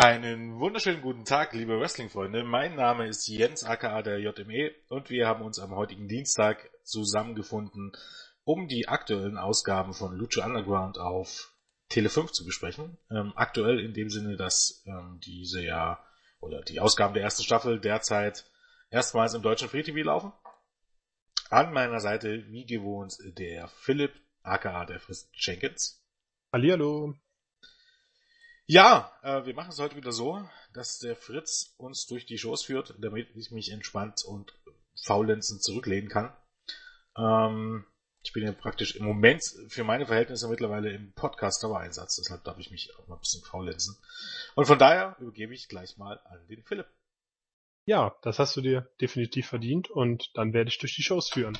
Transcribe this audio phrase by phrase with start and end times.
[0.00, 2.44] Einen wunderschönen guten Tag, liebe Wrestling-Freunde.
[2.44, 7.90] Mein Name ist Jens aka der JME und wir haben uns am heutigen Dienstag zusammengefunden,
[8.44, 11.52] um die aktuellen Ausgaben von Lucha Underground auf
[11.88, 12.96] Tele 5 zu besprechen.
[13.10, 15.98] Ähm, aktuell in dem Sinne, dass ähm, diese ja
[16.38, 18.48] oder die Ausgaben der ersten Staffel derzeit
[18.90, 20.32] erstmals im deutschen Free TV laufen.
[21.50, 24.12] An meiner Seite, wie gewohnt, der Philipp
[24.44, 26.06] aka der Fritz Jenkins.
[26.52, 27.16] Hallihallo.
[28.70, 32.62] Ja, äh, wir machen es heute wieder so, dass der Fritz uns durch die Shows
[32.62, 34.52] führt, damit ich mich entspannt und
[35.06, 36.36] faulenzend zurücklehnen kann.
[37.16, 37.86] Ähm,
[38.22, 42.70] ich bin ja praktisch im Moment für meine Verhältnisse mittlerweile im Podcast-Dauereinsatz, deshalb darf ich
[42.70, 43.96] mich auch mal ein bisschen faulenzen.
[44.54, 46.88] Und von daher übergebe ich gleich mal an den Philipp.
[47.86, 51.56] Ja, das hast du dir definitiv verdient und dann werde ich durch die Shows führen.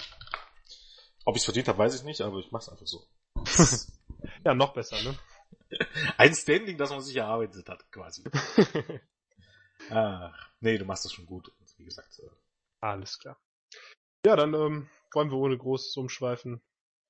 [1.25, 3.07] Ob ich es verdient habe, weiß ich nicht, aber ich mache es einfach so.
[4.45, 5.19] ja, noch besser, ne?
[6.17, 8.25] Ein Standing, das man sich erarbeitet hat, quasi.
[9.91, 11.53] Ach, nee, du machst das schon gut.
[11.77, 12.19] Wie gesagt.
[12.19, 12.29] Äh.
[12.81, 13.41] Alles klar.
[14.27, 16.61] Ja, dann ähm, wollen wir ohne großes Umschweifen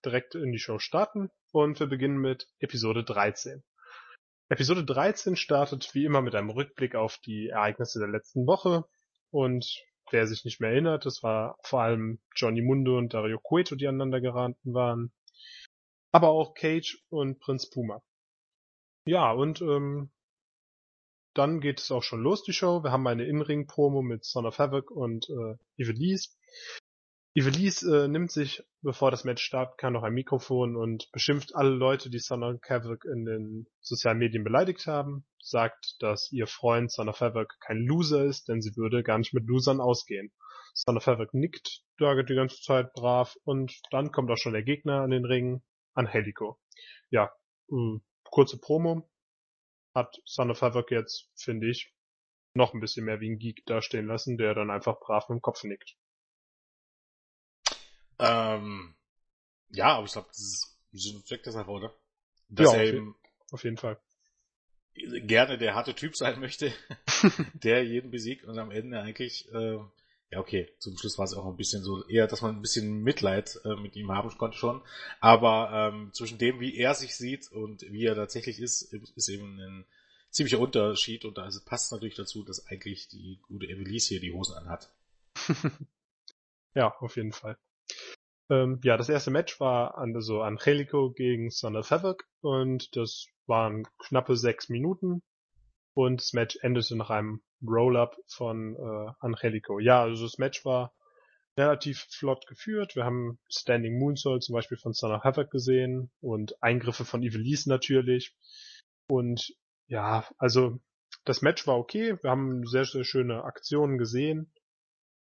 [0.05, 3.63] direkt in die Show starten und wir beginnen mit Episode 13.
[4.51, 8.85] Episode 13 startet wie immer mit einem Rückblick auf die Ereignisse der letzten Woche
[9.31, 13.75] und wer sich nicht mehr erinnert, das war vor allem Johnny Mundo und Dario Cueto,
[13.75, 15.13] die aneinander geraten waren,
[16.13, 18.03] aber auch Cage und Prinz Puma.
[19.09, 20.11] Ja, und ähm,
[21.33, 22.85] dann geht es auch schon los, die Show.
[22.85, 26.37] Wir haben eine In-Ring-Promo mit Son of Havoc und äh, Ivelisse.
[27.33, 31.71] Ivelisse äh, nimmt sich, bevor das Match starten kann, noch ein Mikrofon und beschimpft alle
[31.71, 35.25] Leute, die Son of Havoc in den sozialen Medien beleidigt haben.
[35.41, 39.33] Sagt, dass ihr Freund Son of Havoc kein Loser ist, denn sie würde gar nicht
[39.33, 40.33] mit Losern ausgehen.
[40.75, 44.65] Son of Havoc nickt da die ganze Zeit brav und dann kommt auch schon der
[44.65, 45.63] Gegner an den Ring,
[45.95, 46.59] Angelico.
[47.09, 47.33] Ja,
[47.71, 49.09] äh, kurze Promo
[49.95, 51.93] hat Son of Havoc jetzt, finde ich,
[52.55, 55.43] noch ein bisschen mehr wie ein Geek dastehen lassen, der dann einfach brav mit dem
[55.43, 55.97] Kopf nickt.
[58.19, 58.95] Ähm,
[59.71, 61.95] ja, aber ich glaube, das ist Sinn und Zweck der Sache, oder?
[62.49, 63.17] Dass ja, er eben
[63.51, 64.01] auf jeden Fall
[64.95, 66.73] gerne der harte Typ sein möchte,
[67.55, 69.79] der jeden besiegt und am Ende eigentlich äh,
[70.31, 73.03] ja, okay, zum Schluss war es auch ein bisschen so, eher, dass man ein bisschen
[73.03, 74.83] Mitleid äh, mit ihm haben konnte schon.
[75.21, 79.59] Aber ähm, zwischen dem, wie er sich sieht und wie er tatsächlich ist, ist eben
[79.59, 79.87] ein
[80.31, 81.25] ziemlicher Unterschied.
[81.25, 84.93] Und da also passt natürlich dazu, dass eigentlich die gute Evelise hier die Hosen anhat.
[86.75, 87.57] ja, auf jeden Fall.
[88.51, 91.91] Ähm, ja, das erste Match war an, so Angelico gegen Son of
[92.41, 95.23] und das waren knappe sechs Minuten
[95.95, 99.79] und das Match endete nach einem Roll-Up von äh, Angelico.
[99.79, 100.95] Ja, also das Match war
[101.57, 102.95] relativ flott geführt.
[102.95, 107.69] Wir haben Standing Moonsault zum Beispiel von Son of Havoc gesehen und Eingriffe von Ivelisse
[107.69, 108.35] natürlich.
[109.09, 109.55] Und
[109.89, 110.79] ja, also
[111.25, 112.17] das Match war okay.
[112.23, 114.53] Wir haben sehr, sehr schöne Aktionen gesehen.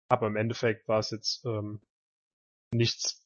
[0.09, 1.81] Aber im Endeffekt war es jetzt ähm,
[2.71, 3.25] nichts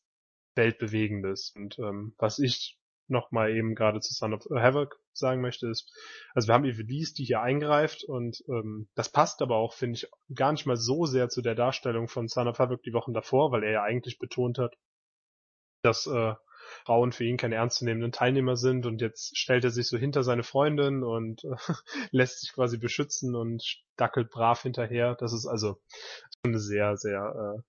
[0.56, 1.54] Weltbewegendes.
[1.56, 5.92] Und ähm, was ich nochmal eben gerade zu Son of Havoc sagen möchte, ist,
[6.34, 10.08] also wir haben Evelise, die hier eingreift und ähm, das passt aber auch, finde ich,
[10.36, 13.52] gar nicht mal so sehr zu der Darstellung von Son of Havoc die Wochen davor,
[13.52, 14.76] weil er ja eigentlich betont hat,
[15.84, 16.34] dass äh,
[16.86, 20.44] Frauen für ihn keine ernstzunehmenden Teilnehmer sind und jetzt stellt er sich so hinter seine
[20.44, 21.56] Freundin und äh,
[22.12, 25.16] lässt sich quasi beschützen und dackelt brav hinterher.
[25.16, 25.82] Das ist also
[26.44, 27.22] eine sehr, sehr,
[27.58, 27.62] äh,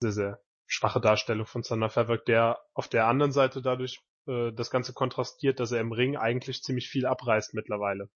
[0.00, 4.70] sehr, sehr schwache Darstellung von of Havoc, der auf der anderen Seite dadurch äh, das
[4.70, 8.08] Ganze kontrastiert, dass er im Ring eigentlich ziemlich viel abreißt mittlerweile.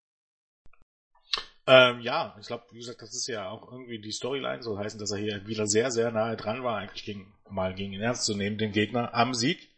[1.69, 5.01] Ähm, ja, ich glaube, wie gesagt, das ist ja auch irgendwie die Storyline, so heißen,
[5.01, 8.25] dass er hier wieder sehr, sehr nahe dran war, eigentlich gegen, mal gegen ihn ernst
[8.25, 9.75] zu nehmen, den Gegner am Sieg.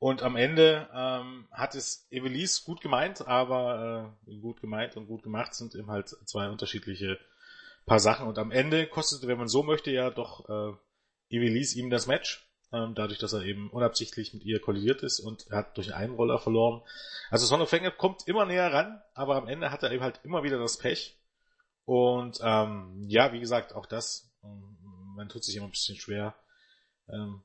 [0.00, 5.22] Und am Ende ähm, hat es Evelise gut gemeint, aber äh, gut gemeint und gut
[5.22, 7.18] gemacht sind eben halt zwei unterschiedliche
[7.86, 8.26] paar Sachen.
[8.26, 10.72] Und am Ende kostete, wenn man so möchte, ja doch äh,
[11.28, 15.46] Evelise ihm das Match ähm, dadurch, dass er eben unabsichtlich mit ihr kollidiert ist und
[15.48, 16.82] er hat durch einen Roller verloren.
[17.30, 20.20] Also Son of Fanged kommt immer näher ran, aber am Ende hat er eben halt
[20.24, 21.16] immer wieder das Pech.
[21.84, 24.76] Und ähm, ja, wie gesagt, auch das, ähm,
[25.16, 26.34] man tut sich immer ein bisschen schwer,
[27.08, 27.42] ähm,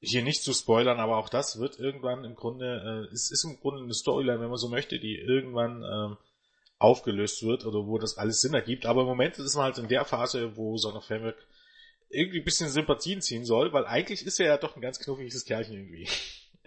[0.00, 3.58] hier nicht zu spoilern, aber auch das wird irgendwann im Grunde, äh, es ist im
[3.58, 6.16] Grunde eine Storyline, wenn man so möchte, die irgendwann ähm,
[6.78, 8.84] aufgelöst wird oder wo das alles Sinn ergibt.
[8.84, 11.36] Aber im Moment ist man halt in der Phase, wo Son of Fanged
[12.08, 15.44] irgendwie ein bisschen Sympathien ziehen soll, weil eigentlich ist er ja doch ein ganz knuffiges
[15.44, 16.08] Kerlchen irgendwie.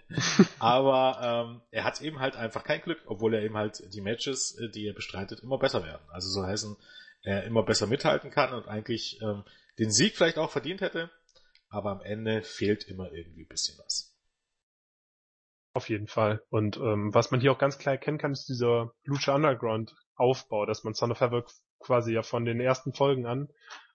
[0.58, 4.58] Aber ähm, er hat eben halt einfach kein Glück, obwohl er eben halt die Matches,
[4.58, 6.02] äh, die er bestreitet, immer besser werden.
[6.10, 6.76] Also so heißen,
[7.22, 9.44] er immer besser mithalten kann und eigentlich ähm,
[9.78, 11.10] den Sieg vielleicht auch verdient hätte,
[11.68, 14.14] aber am Ende fehlt immer irgendwie ein bisschen was.
[15.74, 16.42] Auf jeden Fall.
[16.48, 20.66] Und ähm, was man hier auch ganz klar erkennen kann, ist dieser Lucha Underground Aufbau,
[20.66, 23.48] dass man Son of Havoc quasi ja von den ersten Folgen an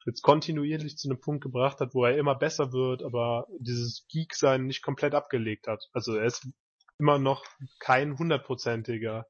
[0.05, 4.65] jetzt kontinuierlich zu einem Punkt gebracht hat, wo er immer besser wird, aber dieses Geek-Sein
[4.65, 5.89] nicht komplett abgelegt hat.
[5.93, 6.47] Also er ist
[6.99, 7.45] immer noch
[7.79, 9.25] kein hundertprozentiger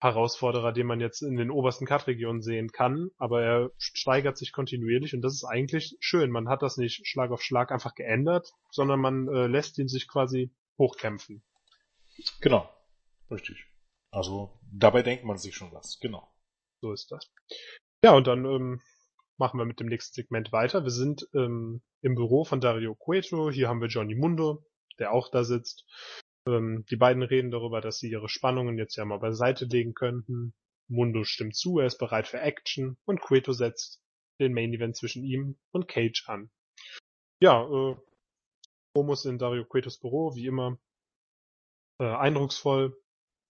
[0.00, 5.14] Herausforderer, den man jetzt in den obersten Cut-Regionen sehen kann, aber er steigert sich kontinuierlich
[5.14, 6.30] und das ist eigentlich schön.
[6.30, 10.08] Man hat das nicht Schlag auf Schlag einfach geändert, sondern man äh, lässt ihn sich
[10.08, 11.42] quasi hochkämpfen.
[12.40, 12.68] Genau.
[13.30, 13.66] Richtig.
[14.10, 15.98] Also dabei denkt man sich schon was.
[16.00, 16.26] Genau.
[16.80, 17.30] So ist das.
[18.02, 18.80] Ja, und dann ähm,
[19.40, 20.84] machen wir mit dem nächsten Segment weiter.
[20.84, 23.50] Wir sind ähm, im Büro von Dario Cueto.
[23.50, 24.64] Hier haben wir Johnny Mundo,
[24.98, 25.86] der auch da sitzt.
[26.46, 30.54] Ähm, die beiden reden darüber, dass sie ihre Spannungen jetzt ja mal beiseite legen könnten.
[30.88, 34.02] Mundo stimmt zu, er ist bereit für Action und Cueto setzt
[34.40, 36.50] den Main Event zwischen ihm und Cage an.
[37.40, 37.96] Ja, äh,
[38.92, 40.78] Promos in Dario Cuetos Büro, wie immer,
[41.98, 42.94] äh, eindrucksvoll,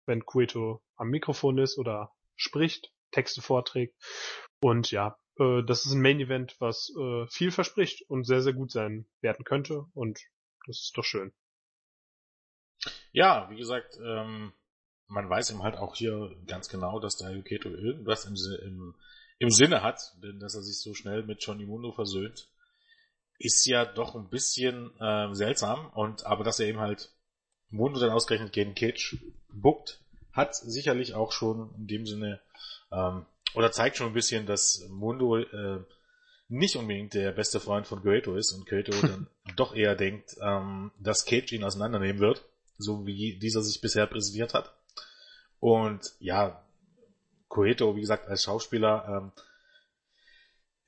[0.06, 3.94] wenn Cueto am Mikrofon ist oder spricht, Texte vorträgt.
[4.60, 8.52] Und ja, äh, das ist ein Main Event, was äh, viel verspricht und sehr, sehr
[8.52, 9.86] gut sein werden könnte.
[9.94, 10.20] Und
[10.66, 11.32] das ist doch schön.
[13.12, 14.52] Ja, wie gesagt, ähm,
[15.08, 18.94] man weiß eben halt auch hier ganz genau, dass der Yuketo irgendwas im, im,
[19.38, 22.48] im Sinne hat, denn dass er sich so schnell mit Johnny Mundo versöhnt,
[23.38, 25.90] ist ja doch ein bisschen äh, seltsam.
[25.90, 27.12] Und aber dass er eben halt
[27.68, 29.16] Mundo dann ausgerechnet gegen Cage
[29.48, 30.00] buckt,
[30.32, 32.40] hat sicherlich auch schon in dem Sinne
[32.92, 35.80] ähm, oder zeigt schon ein bisschen, dass Mundo äh,
[36.48, 40.92] nicht unbedingt der beste Freund von Gueto ist und Gueto dann doch eher denkt, ähm,
[41.00, 42.44] dass Cage ihn auseinandernehmen wird,
[42.78, 44.72] so wie dieser sich bisher präsentiert hat.
[45.58, 46.62] Und ja,
[47.48, 49.32] Coeto, wie gesagt, als Schauspieler,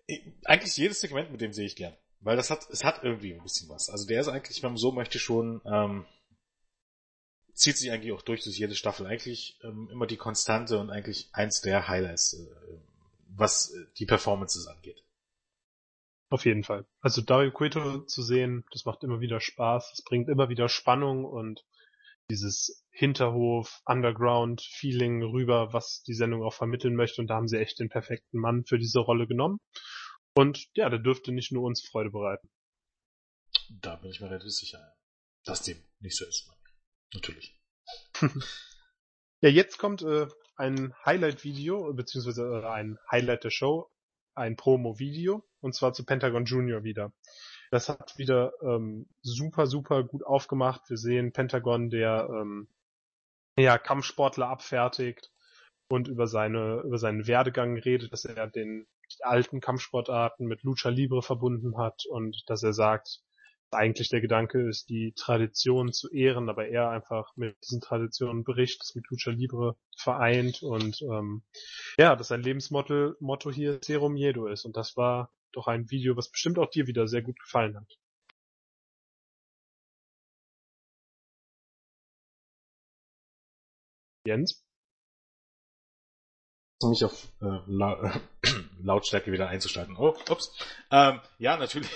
[0.08, 1.96] ähm, eigentlich jedes Segment mit dem sehe ich gern.
[2.20, 3.88] Weil das hat, es hat irgendwie ein bisschen was.
[3.88, 6.04] Also der ist eigentlich, wenn man so möchte, schon ähm,
[7.58, 9.06] zieht sich eigentlich auch durch durch jede Staffel.
[9.06, 12.78] Eigentlich ähm, immer die Konstante und eigentlich eins der Highlights, äh,
[13.28, 15.04] was äh, die Performances angeht.
[16.30, 16.86] Auf jeden Fall.
[17.00, 19.92] Also Dario Cueto zu sehen, das macht immer wieder Spaß.
[19.94, 21.64] Es bringt immer wieder Spannung und
[22.30, 27.22] dieses Hinterhof, Underground-Feeling rüber, was die Sendung auch vermitteln möchte.
[27.22, 29.58] Und da haben sie echt den perfekten Mann für diese Rolle genommen.
[30.34, 32.50] Und ja, der dürfte nicht nur uns Freude bereiten.
[33.70, 34.94] Da bin ich mir relativ sicher,
[35.44, 36.50] dass dem nicht so ist.
[37.14, 37.56] Natürlich.
[39.40, 40.26] ja, jetzt kommt äh,
[40.56, 43.90] ein Highlight-Video, beziehungsweise äh, ein Highlight der Show,
[44.34, 47.12] ein Promo-Video, und zwar zu Pentagon Junior wieder.
[47.70, 50.88] Das hat wieder ähm, super, super gut aufgemacht.
[50.88, 52.68] Wir sehen Pentagon, der ähm,
[53.58, 55.30] ja, Kampfsportler abfertigt
[55.90, 58.86] und über seine über seinen Werdegang redet, dass er den
[59.20, 63.20] alten Kampfsportarten mit Lucha Libre verbunden hat und dass er sagt,
[63.70, 68.80] eigentlich der Gedanke ist, die Tradition zu ehren, aber er einfach mit diesen Traditionen bricht,
[68.80, 71.42] das mit Lucha Libre vereint und ähm,
[71.98, 74.64] ja, dass sein Lebensmotto Motto hier Serum Miedo ist.
[74.64, 77.98] Und das war doch ein Video, was bestimmt auch dir wieder sehr gut gefallen hat.
[84.26, 84.62] Jens?
[86.82, 88.20] mich auf äh, La
[88.82, 89.96] Lautstärke wieder einzuschalten.
[89.96, 90.52] Oh, ups.
[90.90, 91.90] Ähm, ja, natürlich,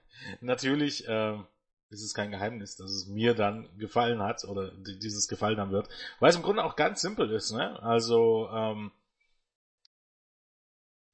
[0.40, 1.46] natürlich ähm,
[1.90, 5.88] ist es kein Geheimnis, dass es mir dann gefallen hat oder dieses gefallen haben wird,
[6.20, 7.52] weil es im Grunde auch ganz simpel ist.
[7.52, 7.82] Ne?
[7.82, 8.92] Also ähm,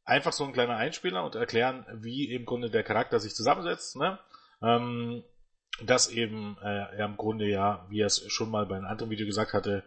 [0.05, 3.97] einfach so ein kleiner Einspieler und erklären, wie im Grunde der Charakter sich zusammensetzt.
[3.97, 4.19] Ne?
[4.63, 5.25] Ähm,
[5.83, 9.11] dass eben äh, er im Grunde ja, wie er es schon mal bei einem anderen
[9.11, 9.83] Video gesagt hatte,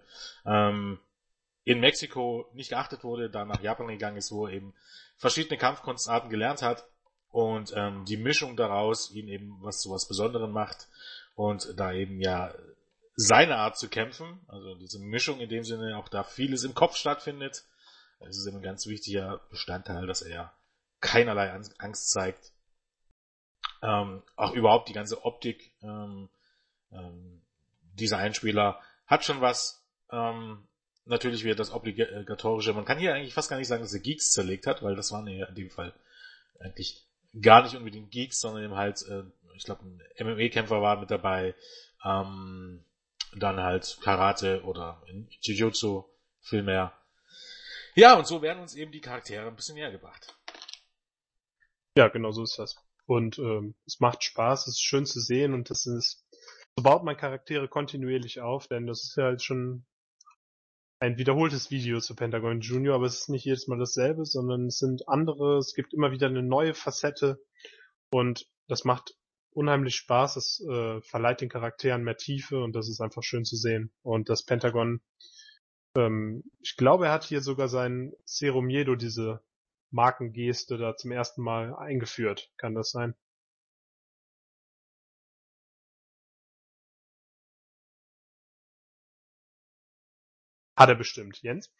[0.45, 0.99] ähm,
[1.67, 4.73] in Mexiko nicht geachtet wurde, dann nach Japan gegangen ist, wo er eben
[5.17, 6.87] verschiedene Kampfkunstarten gelernt hat
[7.29, 10.87] und ähm, die Mischung daraus ihn eben was zu was Besonderem macht
[11.35, 12.53] und da eben ja
[13.15, 16.95] seine Art zu kämpfen, also diese Mischung in dem Sinne auch da vieles im Kopf
[16.95, 17.65] stattfindet.
[18.21, 20.53] Es ist eben ein ganz wichtiger Bestandteil, dass er
[21.01, 22.53] keinerlei Angst zeigt.
[23.81, 26.29] Ähm, auch überhaupt die ganze Optik ähm,
[26.93, 27.41] ähm,
[27.91, 29.83] dieser Einspieler hat schon was.
[30.11, 30.65] Ähm,
[31.07, 32.73] natürlich wieder das obligatorische.
[32.73, 35.11] Man kann hier eigentlich fast gar nicht sagen, dass er Geeks zerlegt hat, weil das
[35.11, 35.93] waren ja in dem Fall
[36.59, 37.05] eigentlich
[37.41, 39.23] gar nicht unbedingt Geeks, sondern eben halt, äh,
[39.55, 41.55] ich glaube, ein MMA-Kämpfer war mit dabei,
[42.03, 42.83] ähm,
[43.35, 45.01] dann halt Karate oder
[45.41, 46.05] Jiu-Jitsu
[46.41, 46.93] viel mehr.
[47.95, 50.35] Ja, und so werden uns eben die Charaktere ein bisschen näher gebracht.
[51.95, 52.77] Ja, genau so ist das.
[53.05, 56.25] Und ähm, es macht Spaß, es ist schön zu sehen und das ist,
[56.75, 59.85] so baut man Charaktere kontinuierlich auf, denn das ist ja halt schon
[60.99, 64.79] ein wiederholtes Video zu Pentagon Junior, aber es ist nicht jedes Mal dasselbe, sondern es
[64.79, 67.39] sind andere, es gibt immer wieder eine neue Facette
[68.09, 69.15] und das macht
[69.51, 70.37] unheimlich Spaß.
[70.37, 73.91] Es äh, verleiht den Charakteren mehr Tiefe und das ist einfach schön zu sehen.
[74.01, 75.01] Und das Pentagon,
[75.95, 79.41] ähm, ich glaube, er hat hier sogar sein Serum Jedo, diese
[79.91, 82.51] Markengeste, da zum ersten Mal eingeführt.
[82.57, 83.15] Kann das sein?
[90.77, 91.41] Hat er bestimmt.
[91.41, 91.73] Jens?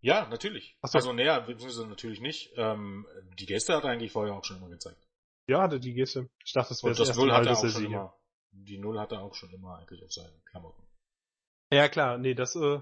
[0.00, 0.76] Ja, natürlich.
[0.82, 0.98] Ach so.
[0.98, 2.52] Also näher, beziehungsweise natürlich nicht.
[2.56, 3.06] Ähm,
[3.38, 5.06] die Gäste hat er eigentlich vorher auch schon immer gezeigt.
[5.46, 6.28] Ja, hat er die Geste.
[6.44, 8.14] Ich dachte, das wäre das, das Null Mal, hat er auch schon immer.
[8.52, 10.82] Die Null hat er auch schon immer eigentlich auf seinen Klamotten.
[11.72, 12.80] Ja, klar, nee, das, äh,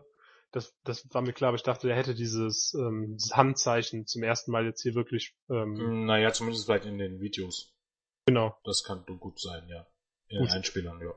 [0.52, 4.23] das, das war mir klar, aber ich dachte, er hätte dieses, ähm, dieses Handzeichen zum
[4.23, 7.75] ersten Mal jetzt hier wirklich, ähm, Naja, zumindest vielleicht in den Videos.
[8.26, 8.57] genau.
[8.64, 9.87] Das kann gut sein, ja.
[10.28, 10.49] In Gut.
[10.49, 11.12] den Einspielern, ja.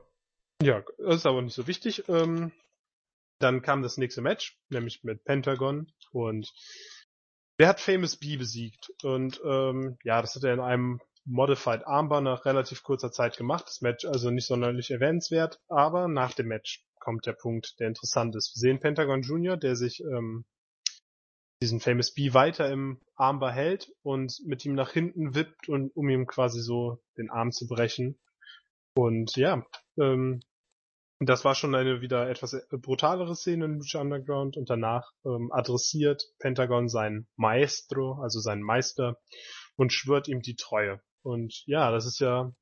[0.62, 2.08] Ja, das ist aber nicht so wichtig.
[2.08, 2.52] Ähm,
[3.42, 6.52] dann kam das nächste Match, nämlich mit Pentagon und
[7.58, 12.20] der hat Famous B besiegt und ähm, ja, das hat er in einem Modified Armbar
[12.20, 13.66] nach relativ kurzer Zeit gemacht.
[13.66, 18.34] Das Match also nicht sonderlich erwähnenswert, aber nach dem Match kommt der Punkt, der interessant
[18.36, 18.54] ist.
[18.54, 20.44] Wir sehen Pentagon Jr., der sich ähm,
[21.62, 26.08] diesen Famous B weiter im Armbar hält und mit ihm nach hinten wippt und um
[26.08, 28.18] ihm quasi so den Arm zu brechen.
[28.94, 29.64] Und ja,
[29.96, 30.40] ähm,
[31.28, 36.24] das war schon eine wieder etwas brutalere Szene in Lucha Underground und danach ähm, adressiert
[36.38, 39.18] Pentagon seinen Maestro, also seinen Meister,
[39.76, 41.00] und schwört ihm die Treue.
[41.22, 42.52] Und ja, das ist ja,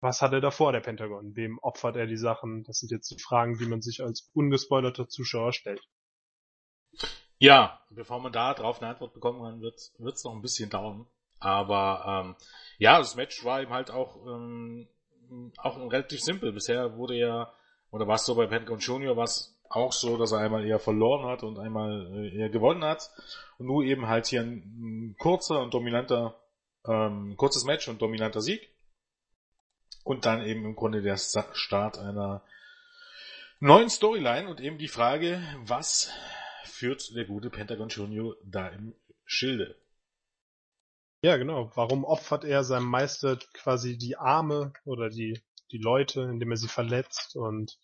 [0.00, 1.36] was hat er davor, der Pentagon?
[1.36, 2.64] Wem opfert er die Sachen?
[2.64, 5.82] Das sind jetzt die Fragen, die man sich als ungespoilerter Zuschauer stellt.
[7.38, 11.06] Ja, bevor man da drauf eine Antwort bekommen kann, wird es noch ein bisschen dauern.
[11.38, 12.36] Aber ähm,
[12.78, 14.88] ja, das Match war eben halt auch, ähm,
[15.58, 16.52] auch relativ simpel.
[16.52, 17.52] Bisher wurde ja,
[17.92, 20.80] oder war es so bei Pentagon Junior, war es auch so, dass er einmal eher
[20.80, 23.10] verloren hat und einmal äh, eher gewonnen hat.
[23.58, 26.40] Und nur eben halt hier ein, kurzer und dominanter,
[26.86, 28.74] ähm, kurzes Match und dominanter Sieg.
[30.04, 32.42] Und dann eben im Grunde der Start einer
[33.60, 36.10] neuen Storyline und eben die Frage, was
[36.64, 38.94] führt der gute Pentagon Junior da im
[39.24, 39.76] Schilde?
[41.22, 41.70] Ja, genau.
[41.74, 45.40] Warum opfert er seinem Meister quasi die Arme oder die,
[45.72, 47.78] die Leute, indem er sie verletzt und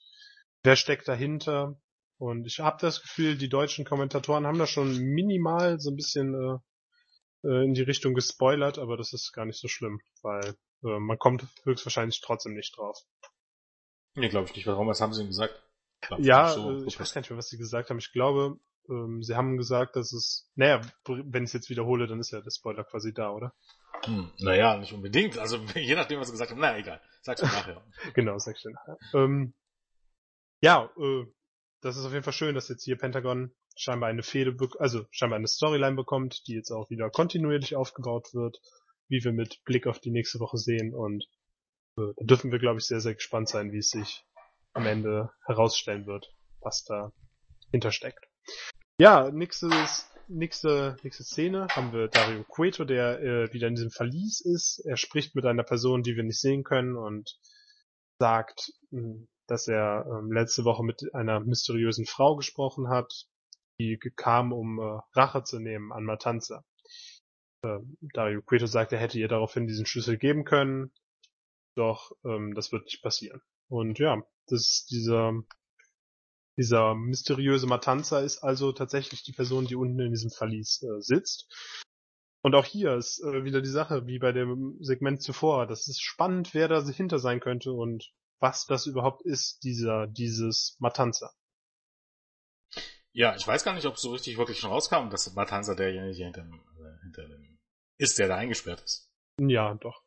[0.62, 1.80] wer steckt dahinter?
[2.18, 6.34] Und ich habe das Gefühl, die deutschen Kommentatoren haben da schon minimal so ein bisschen
[6.34, 10.98] äh, äh, in die Richtung gespoilert, aber das ist gar nicht so schlimm, weil äh,
[10.98, 12.98] man kommt höchstwahrscheinlich trotzdem nicht drauf.
[14.14, 14.66] Nee, glaube ich nicht.
[14.66, 14.88] Warum?
[14.88, 15.54] Was haben sie denn gesagt?
[16.00, 17.98] Glaub, Ja, so äh, ich weiß gar nicht mehr, was sie gesagt haben.
[17.98, 22.20] Ich glaube, ähm, sie haben gesagt, dass es, naja, wenn ich es jetzt wiederhole, dann
[22.20, 23.54] ist ja der Spoiler quasi da, oder?
[24.04, 25.38] Hm, naja, nicht unbedingt.
[25.38, 26.60] Also je nachdem, was sie gesagt haben.
[26.60, 27.00] Na egal.
[27.22, 27.84] Sag's mir nachher.
[28.14, 28.98] Genau, sag ich dir nachher.
[29.14, 29.54] Ähm,
[30.60, 31.26] ja, äh,
[31.80, 35.36] das ist auf jeden Fall schön, dass jetzt hier Pentagon scheinbar eine Fehde, also scheinbar
[35.36, 38.58] eine Storyline bekommt, die jetzt auch wieder kontinuierlich aufgebaut wird,
[39.08, 41.24] wie wir mit Blick auf die nächste Woche sehen und
[41.96, 44.24] äh, da dürfen wir, glaube ich, sehr, sehr gespannt sein, wie es sich
[44.72, 47.12] am Ende herausstellen wird, was da
[47.70, 48.28] hintersteckt.
[49.00, 54.40] Ja, nächstes, nächste, nächste Szene haben wir Dario Cueto, der äh, wieder in diesem Verlies
[54.40, 54.80] ist.
[54.80, 57.38] Er spricht mit einer Person, die wir nicht sehen können und
[58.18, 63.26] sagt, mh, dass er ähm, letzte Woche mit einer mysteriösen Frau gesprochen hat,
[63.80, 66.64] die kam, um äh, Rache zu nehmen an Matanza.
[67.64, 70.90] Ähm, Dario Cueto sagt, er hätte ihr daraufhin diesen Schlüssel geben können,
[71.76, 73.42] doch ähm, das wird nicht passieren.
[73.68, 75.34] Und ja, das ist dieser
[76.58, 81.46] dieser mysteriöse Matanza ist also tatsächlich die Person, die unten in diesem Verlies äh, sitzt.
[82.42, 85.66] Und auch hier ist äh, wieder die Sache, wie bei dem Segment zuvor.
[85.66, 90.76] Das ist spannend, wer da hinter sein könnte und was das überhaupt ist, dieser, dieses
[90.80, 91.32] Matanza.
[93.12, 96.42] Ja, ich weiß gar nicht, ob so richtig wirklich schon rauskam, dass Matanza derjenige hinter
[96.42, 97.58] dem, äh, hinter dem
[97.98, 99.10] ist, der da eingesperrt ist.
[99.40, 100.02] Ja, doch.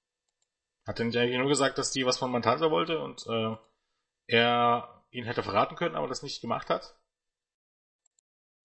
[0.86, 3.56] Hat er nicht eigentlich nur gesagt, dass die was von Matanza wollte und äh,
[4.28, 6.96] er ihn hätte verraten können, aber das nicht gemacht hat?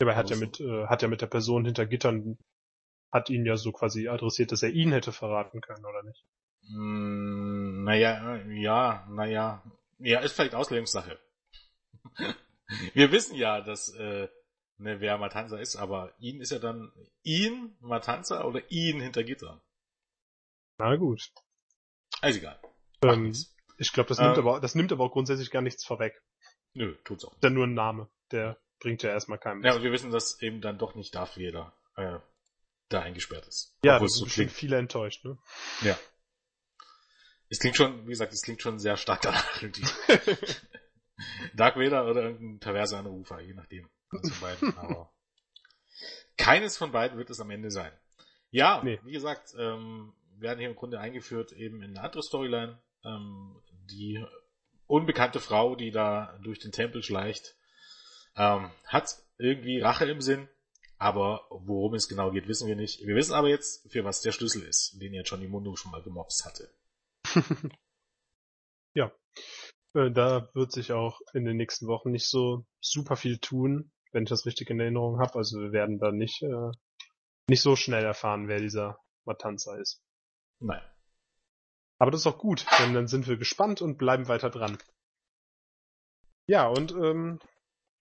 [0.01, 2.39] Aber er hat ja Also- mit, äh, hat ja mit der Person hinter Gittern,
[3.13, 6.25] hat ihn ja so quasi adressiert, dass er ihn hätte verraten können, oder nicht?
[6.69, 9.63] Hm, naja, ja, naja.
[9.99, 11.19] Ja, ist vielleicht Auslegungssache.
[12.95, 14.29] Wir wissen ja, dass äh,
[14.79, 19.61] ne, wer Matanza ist, aber ihn ist ja dann ihn, Matanza oder ihn hinter Gittern.
[20.79, 21.31] Na gut.
[22.21, 22.61] Also egal.
[23.03, 23.33] Ähm,
[23.79, 26.21] ich glaube, das nimmt Ähm, aber, das nimmt aber auch grundsätzlich gar nichts vorweg.
[26.77, 27.43] Nö, tut's auch nicht.
[27.45, 28.09] ja nur ein Name.
[28.33, 31.39] Der bringt ja erstmal keinem Ja, und wir wissen, dass eben dann doch nicht Darth
[31.39, 32.19] Vader äh,
[32.89, 33.77] da eingesperrt ist.
[33.83, 34.53] Ja, das so klingt.
[34.53, 35.39] viele enttäuscht, ne?
[35.83, 35.99] Ja.
[37.49, 39.63] Es klingt schon, wie gesagt, es klingt schon sehr stark danach.
[39.63, 39.87] irgendwie.
[41.55, 43.89] Dark Vader oder irgendein perverser Anrufer, je nachdem.
[44.11, 45.13] Von beiden, aber
[46.37, 47.93] keines von beiden wird es am Ende sein.
[48.51, 49.01] Ja, Nee.
[49.05, 52.79] wie gesagt, ähm, werden hier im Grunde eingeführt eben in eine andere Storyline.
[53.05, 54.23] Ähm, die
[54.87, 57.57] unbekannte Frau, die da durch den Tempel schleicht,
[58.37, 60.49] ähm, hat irgendwie Rache im Sinn,
[60.99, 63.07] aber worum es genau geht, wissen wir nicht.
[63.07, 66.03] Wir wissen aber jetzt, für was der Schlüssel ist, den ja Johnny Mundo schon mal
[66.03, 66.71] gemobst hatte.
[68.95, 69.13] ja.
[69.95, 74.25] Äh, da wird sich auch in den nächsten Wochen nicht so super viel tun, wenn
[74.25, 75.37] ich das richtig in Erinnerung habe.
[75.37, 76.71] Also wir werden da nicht, äh,
[77.49, 80.03] nicht so schnell erfahren, wer dieser Matanza ist.
[80.61, 80.83] Nein.
[81.99, 84.79] Aber das ist auch gut, denn dann sind wir gespannt und bleiben weiter dran.
[86.47, 87.41] Ja, und ähm,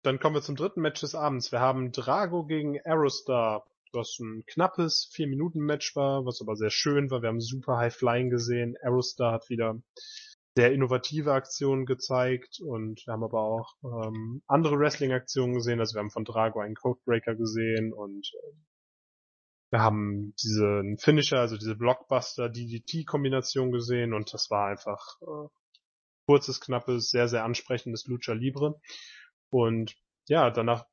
[0.02, 1.52] dann kommen wir zum dritten Match des Abends.
[1.52, 7.22] Wir haben Drago gegen Aerostar, was ein knappes 4-Minuten-Match war, was aber sehr schön war.
[7.22, 8.76] Wir haben super High Flying gesehen.
[8.82, 9.80] Aerostar hat wieder
[10.56, 15.78] sehr innovative Aktionen gezeigt und wir haben aber auch ähm, andere Wrestling-Aktionen gesehen.
[15.78, 18.56] Also wir haben von Drago einen Codebreaker gesehen und äh,
[19.70, 25.48] wir haben diesen Finisher, also diese Blockbuster-DDT-Kombination gesehen und das war einfach äh,
[26.26, 28.80] kurzes, knappes, sehr, sehr ansprechendes Lucha Libre.
[29.50, 29.96] Und
[30.26, 30.86] ja, danach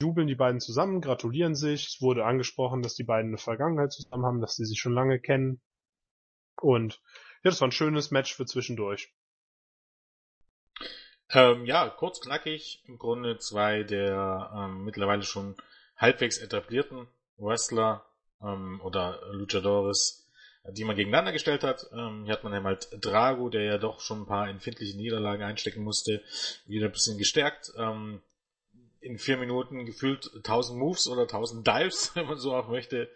[0.00, 1.86] jubeln die beiden zusammen, gratulieren sich.
[1.86, 5.20] Es wurde angesprochen, dass die beiden eine Vergangenheit zusammen haben, dass sie sich schon lange
[5.20, 5.60] kennen.
[6.60, 7.00] Und
[7.44, 9.12] ja, das war ein schönes Match für zwischendurch.
[11.30, 12.82] Ähm, ja, kurz knackig.
[12.86, 15.56] Im Grunde zwei der ähm, mittlerweile schon
[15.96, 18.04] halbwegs etablierten Wrestler
[18.42, 20.28] ähm, oder Luchadores
[20.72, 21.86] die man gegeneinander gestellt hat.
[21.92, 25.42] Ähm, hier hat man eben halt Drago, der ja doch schon ein paar empfindliche Niederlagen
[25.42, 26.22] einstecken musste,
[26.66, 27.72] wieder ein bisschen gestärkt.
[27.76, 28.20] Ähm,
[29.00, 33.08] in vier Minuten gefühlt 1000 Moves oder 1000 Dives, wenn man so auch möchte,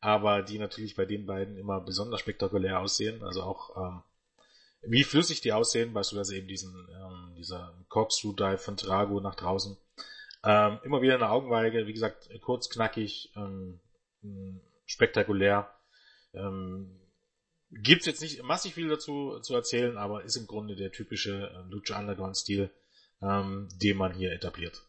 [0.00, 3.22] aber die natürlich bei den beiden immer besonders spektakulär aussehen.
[3.22, 4.02] Also auch ähm,
[4.82, 9.76] wie flüssig die aussehen, beispielsweise eben diesen ähm, dieser Corkscrew Dive von Drago nach draußen.
[10.46, 13.80] Ähm, immer wieder eine Augenweige, wie gesagt, kurz, knackig, ähm,
[14.84, 15.68] spektakulär.
[16.34, 17.00] Ähm,
[17.70, 21.68] Gibt jetzt nicht massig viel dazu zu erzählen, aber ist im Grunde der typische äh,
[21.68, 22.70] Lucha Underground-Stil,
[23.22, 24.86] ähm, den man hier etabliert.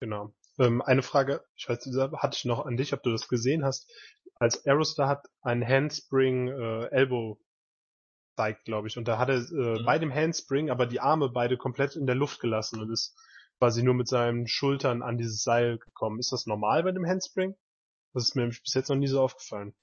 [0.00, 0.34] Genau.
[0.58, 3.90] Ähm, eine Frage, ich weiß, hatte ich noch an dich, ob du das gesehen hast.
[4.34, 7.40] Als Aerostar hat ein Handspring äh, Elbow
[8.36, 9.84] zeigt, glaube ich, und da hat er äh, mhm.
[9.86, 13.16] bei dem Handspring aber die Arme beide komplett in der Luft gelassen und ist
[13.58, 16.18] quasi nur mit seinen Schultern an dieses Seil gekommen.
[16.18, 17.54] Ist das normal bei dem Handspring?
[18.12, 19.74] Das ist mir bis jetzt noch nie so aufgefallen.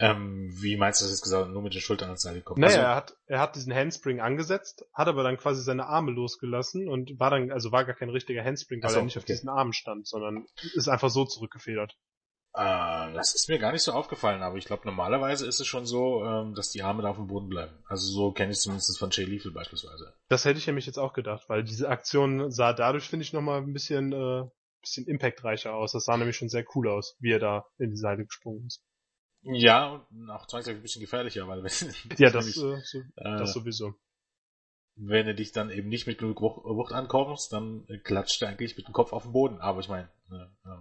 [0.00, 1.50] Ähm, wie meinst du das jetzt gesagt?
[1.50, 2.60] Nur mit den Schultern ans Seil gekommen?
[2.60, 6.10] Naja, also, er hat, er hat diesen Handspring angesetzt, hat aber dann quasi seine Arme
[6.10, 9.22] losgelassen und war dann, also war gar kein richtiger Handspring, weil so, er nicht okay.
[9.22, 11.96] auf diesen Armen stand, sondern ist einfach so zurückgefedert.
[12.54, 15.86] Äh, das ist mir gar nicht so aufgefallen, aber ich glaube, normalerweise ist es schon
[15.86, 17.72] so, ähm, dass die Arme da auf dem Boden bleiben.
[17.88, 20.14] Also so kenne ich es zumindest von Jay Lethal beispielsweise.
[20.28, 23.60] Das hätte ich nämlich jetzt auch gedacht, weil diese Aktion sah dadurch, finde ich, nochmal
[23.60, 24.48] ein bisschen äh,
[24.84, 25.92] bisschen impactreicher aus.
[25.92, 28.82] Das sah nämlich schon sehr cool aus, wie er da in die Seite gesprungen ist.
[29.42, 31.70] Ja, und auch zwangsläufig ein bisschen gefährlicher, weil wenn
[32.18, 33.94] Ja, das, nämlich, äh, so, äh, das sowieso.
[34.96, 38.76] Wenn du dich dann eben nicht mit genug Wucht, Wucht ankommst, dann klatscht er eigentlich
[38.76, 39.58] mit dem Kopf auf den Boden.
[39.58, 40.76] Aber ich meine, äh,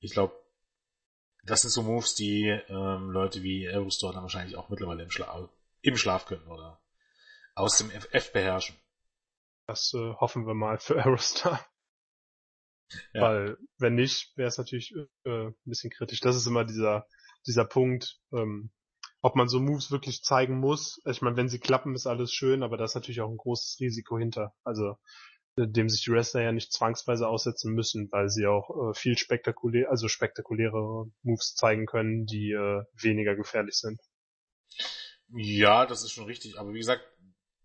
[0.00, 0.34] ich glaube,
[1.48, 5.48] das sind so Moves, die ähm, Leute wie Aerostar dann wahrscheinlich auch mittlerweile im, Schla
[5.82, 6.80] im Schlaf können oder
[7.54, 8.76] aus dem FF beherrschen.
[9.66, 11.66] Das äh, hoffen wir mal für Aerostar.
[13.12, 13.22] Ja.
[13.22, 16.20] Weil, wenn nicht, wäre es natürlich äh, ein bisschen kritisch.
[16.20, 17.06] Das ist immer dieser,
[17.46, 18.70] dieser Punkt, ähm,
[19.20, 21.00] ob man so Moves wirklich zeigen muss.
[21.04, 23.78] Ich meine, wenn sie klappen, ist alles schön, aber da ist natürlich auch ein großes
[23.80, 24.54] Risiko hinter.
[24.64, 24.96] Also
[25.66, 29.90] dem sich die Wrestler ja nicht zwangsweise aussetzen müssen, weil sie auch äh, viel spektakulär,
[29.90, 34.00] also spektakuläre Moves zeigen können, die äh, weniger gefährlich sind.
[35.30, 36.58] Ja, das ist schon richtig.
[36.58, 37.02] Aber wie gesagt,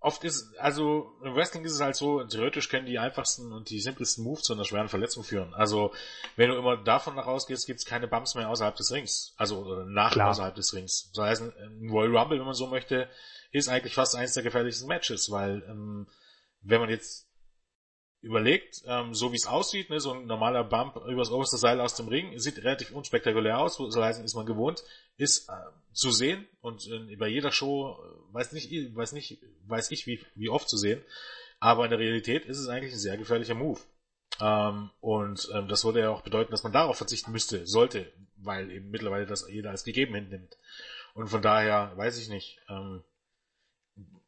[0.04, 3.80] oft ist, also im Wrestling ist es halt so, theoretisch können die einfachsten und die
[3.80, 5.54] simpelsten Moves zu einer schweren Verletzung führen.
[5.54, 5.94] Also
[6.36, 9.34] wenn du immer davon nach rausgehst, gibt es keine Bumps mehr außerhalb des Rings.
[9.38, 10.30] Also nach Klar.
[10.30, 11.10] außerhalb des Rings.
[11.16, 13.10] Das heißt, ein Royal Rumble, wenn man so möchte,
[13.52, 16.08] ist eigentlich fast eines der gefährlichsten Matches, weil ähm,
[16.62, 17.28] wenn man jetzt
[18.24, 21.96] überlegt, ähm, so wie es aussieht, ne, so ein normaler Bump übers oberste Seil aus
[21.96, 24.84] dem Ring, sieht relativ unspektakulär aus, so heißen ist man gewohnt,
[25.18, 25.54] ist äh,
[25.92, 30.26] zu sehen und äh, bei jeder Show, äh, weiß nicht, weiß nicht, weiß ich wie,
[30.36, 31.04] wie oft zu sehen,
[31.60, 33.80] aber in der Realität ist es eigentlich ein sehr gefährlicher Move.
[34.40, 38.72] Ähm, und ähm, das würde ja auch bedeuten, dass man darauf verzichten müsste, sollte, weil
[38.72, 40.58] eben mittlerweile das jeder als gegeben hinnimmt.
[41.14, 42.60] Und von daher weiß ich nicht.
[42.70, 43.04] Ähm,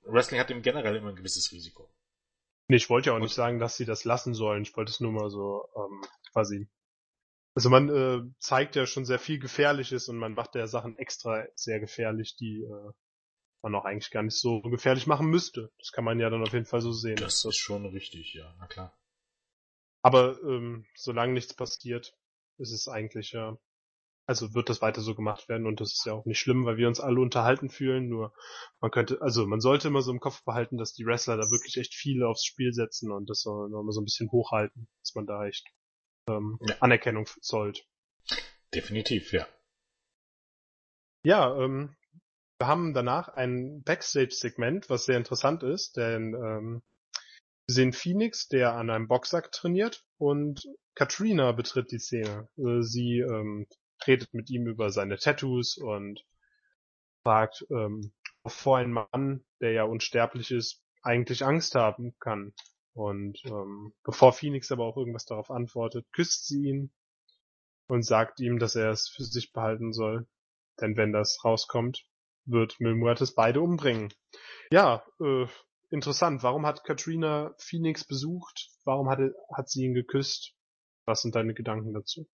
[0.03, 1.89] Wrestling hat im generell immer ein gewisses Risiko.
[2.67, 4.63] Nee, ich wollte ja auch nicht sagen, dass sie das lassen sollen.
[4.63, 6.01] Ich wollte es nur mal so ähm,
[6.31, 6.67] quasi.
[7.53, 11.45] Also man äh, zeigt ja schon sehr viel Gefährliches und man macht ja Sachen extra
[11.55, 12.91] sehr gefährlich, die äh,
[13.61, 15.71] man auch eigentlich gar nicht so gefährlich machen müsste.
[15.79, 17.15] Das kann man ja dann auf jeden Fall so sehen.
[17.15, 18.97] Das, ist schon richtig, ja, na klar.
[20.01, 22.17] Aber ähm, solange nichts passiert,
[22.57, 23.57] ist es eigentlich ja
[24.27, 26.77] also wird das weiter so gemacht werden und das ist ja auch nicht schlimm, weil
[26.77, 28.33] wir uns alle unterhalten fühlen, nur
[28.79, 31.77] man könnte, also man sollte immer so im Kopf behalten, dass die Wrestler da wirklich
[31.77, 35.25] echt viel aufs Spiel setzen und das soll man so ein bisschen hochhalten, dass man
[35.25, 35.67] da echt
[36.29, 36.75] ähm, ja.
[36.79, 37.87] Anerkennung zollt.
[38.73, 39.47] Definitiv, ja.
[41.23, 41.95] Ja, ähm,
[42.59, 46.83] wir haben danach ein Backstage-Segment, was sehr interessant ist, denn ähm,
[47.67, 50.63] wir sehen Phoenix, der an einem Boxsack trainiert und
[50.95, 52.47] Katrina betritt die Szene.
[52.57, 53.67] Also sie ähm,
[54.05, 56.25] redet mit ihm über seine Tattoos und
[57.23, 58.13] fragt, ähm,
[58.45, 62.53] vor ein Mann, der ja unsterblich ist, eigentlich Angst haben kann.
[62.93, 66.91] Und ähm, bevor Phoenix aber auch irgendwas darauf antwortet, küsst sie ihn
[67.87, 70.27] und sagt ihm, dass er es für sich behalten soll.
[70.79, 72.05] Denn wenn das rauskommt,
[72.45, 74.13] wird Mil Muertes beide umbringen.
[74.71, 75.45] Ja, äh,
[75.89, 76.43] interessant.
[76.43, 78.69] Warum hat Katrina Phoenix besucht?
[78.83, 79.19] Warum hat,
[79.53, 80.53] hat sie ihn geküsst?
[81.05, 82.27] Was sind deine Gedanken dazu?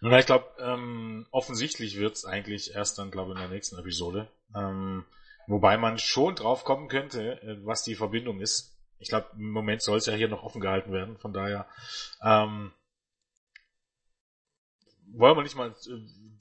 [0.00, 4.28] Na, ich glaube, ähm, offensichtlich wird's eigentlich erst dann, glaube ich, in der nächsten Episode.
[4.54, 5.04] Ähm,
[5.46, 8.76] wobei man schon drauf kommen könnte, äh, was die Verbindung ist.
[8.98, 11.66] Ich glaube, im Moment soll es ja hier noch offen gehalten werden, von daher
[12.22, 12.72] ähm,
[15.12, 15.74] wollen wir nicht mal äh,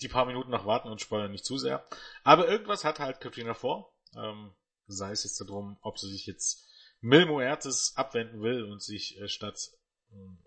[0.02, 1.86] die paar Minuten noch warten und spoilern nicht zu sehr.
[2.24, 3.93] Aber irgendwas hat halt Katrina vor.
[4.15, 4.52] Ähm,
[4.88, 6.65] sei es jetzt darum, ob sie sich jetzt
[7.02, 9.72] Mil Muertes abwenden will und sich äh, statt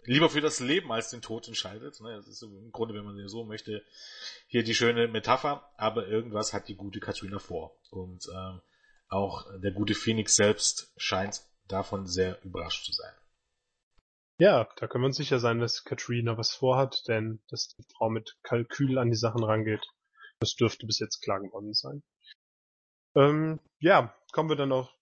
[0.05, 2.01] lieber für das Leben als den Tod entscheidet.
[2.01, 2.17] Ne?
[2.17, 3.85] Das ist im Grunde, wenn man so möchte,
[4.47, 7.77] hier die schöne Metapher, aber irgendwas hat die gute Katrina vor.
[7.91, 8.61] Und ähm,
[9.09, 13.13] auch der gute Phoenix selbst scheint davon sehr überrascht zu sein.
[14.39, 18.11] Ja, da können wir uns sicher sein, dass Katrina was vorhat, denn dass die Frau
[18.11, 19.87] mit Kalkül an die Sachen rangeht,
[20.41, 22.03] das dürfte bis jetzt klar geworden sein.
[23.15, 24.93] Ähm, ja, kommen wir dann auch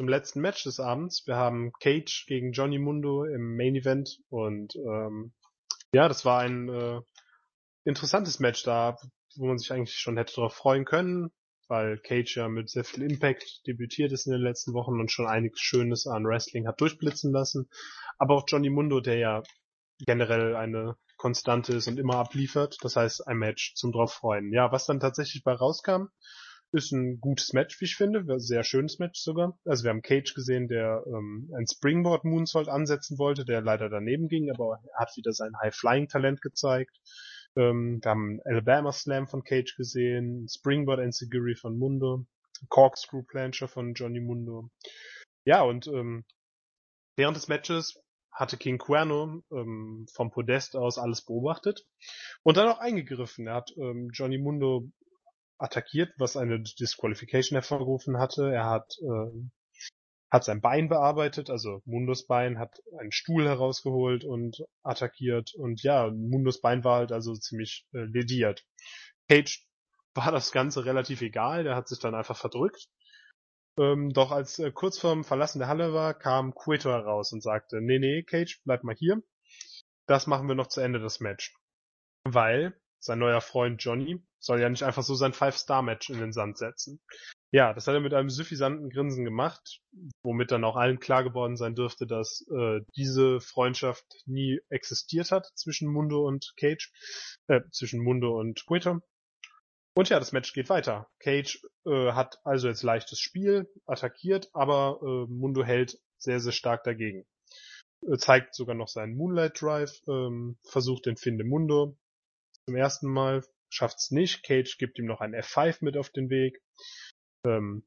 [0.00, 1.26] zum letzten Match des Abends.
[1.26, 5.34] Wir haben Cage gegen Johnny Mundo im Main Event und ähm,
[5.92, 7.02] ja, das war ein äh,
[7.84, 8.96] interessantes Match da,
[9.36, 11.32] wo man sich eigentlich schon hätte darauf freuen können,
[11.68, 15.26] weil Cage ja mit sehr viel Impact debütiert ist in den letzten Wochen und schon
[15.26, 17.68] einiges Schönes an Wrestling hat durchblitzen lassen.
[18.16, 19.42] Aber auch Johnny Mundo, der ja
[20.06, 22.78] generell eine Konstante ist und immer abliefert.
[22.80, 24.50] Das heißt, ein Match zum drauf freuen.
[24.50, 26.04] Ja, was dann tatsächlich bei rauskam,
[26.72, 28.24] ist ein gutes Match, wie ich finde.
[28.38, 29.58] Sehr schönes Match sogar.
[29.64, 34.28] Also wir haben Cage gesehen, der ähm, ein Springboard Moonsault ansetzen wollte, der leider daneben
[34.28, 36.96] ging, aber er hat wieder sein High-Flying-Talent gezeigt.
[37.56, 42.26] Ähm, wir haben Alabama Slam von Cage gesehen, Springboard Enziguri von Mundo,
[42.68, 44.70] Corkscrew Plancher von Johnny Mundo.
[45.44, 46.24] Ja, und ähm,
[47.16, 48.00] während des Matches
[48.32, 51.84] hatte King Cuerno ähm, vom Podest aus alles beobachtet
[52.42, 53.48] und dann auch eingegriffen.
[53.48, 54.90] Er hat ähm, Johnny Mundo
[55.60, 58.52] attackiert, was eine Disqualification hervorgerufen hatte.
[58.52, 59.48] Er hat, äh,
[60.30, 65.54] hat sein Bein bearbeitet, also Mundos Bein, hat einen Stuhl herausgeholt und attackiert.
[65.54, 68.64] Und ja, Mundos Bein war halt also ziemlich äh, lediert.
[69.28, 69.66] Cage
[70.14, 72.88] war das Ganze relativ egal, der hat sich dann einfach verdrückt.
[73.78, 77.80] Ähm, doch als äh, kurz vorm Verlassen der Halle war, kam Cueto heraus und sagte,
[77.80, 79.22] nee, nee, Cage, bleib mal hier.
[80.06, 81.54] Das machen wir noch zu Ende des Match.
[82.24, 86.58] Weil sein neuer Freund Johnny soll ja nicht einfach so sein Five-Star-Match in den Sand
[86.58, 87.00] setzen.
[87.52, 89.80] Ja, das hat er mit einem suffisanten Grinsen gemacht,
[90.22, 95.48] womit dann auch allen klar geworden sein dürfte, dass äh, diese Freundschaft nie existiert hat
[95.56, 96.92] zwischen Mundo und Cage,
[97.48, 99.00] äh, zwischen Mundo und Twitter.
[99.96, 101.08] Und ja, das Match geht weiter.
[101.18, 106.84] Cage äh, hat also jetzt leichtes Spiel, attackiert, aber äh, Mundo hält sehr, sehr stark
[106.84, 107.26] dagegen.
[108.06, 111.98] Äh, zeigt sogar noch seinen Moonlight Drive, ähm, versucht den Finde Mundo,
[112.70, 114.44] zum ersten Mal, schafft's nicht.
[114.44, 116.62] Cage gibt ihm noch ein F5 mit auf den Weg.
[117.44, 117.84] Ähm,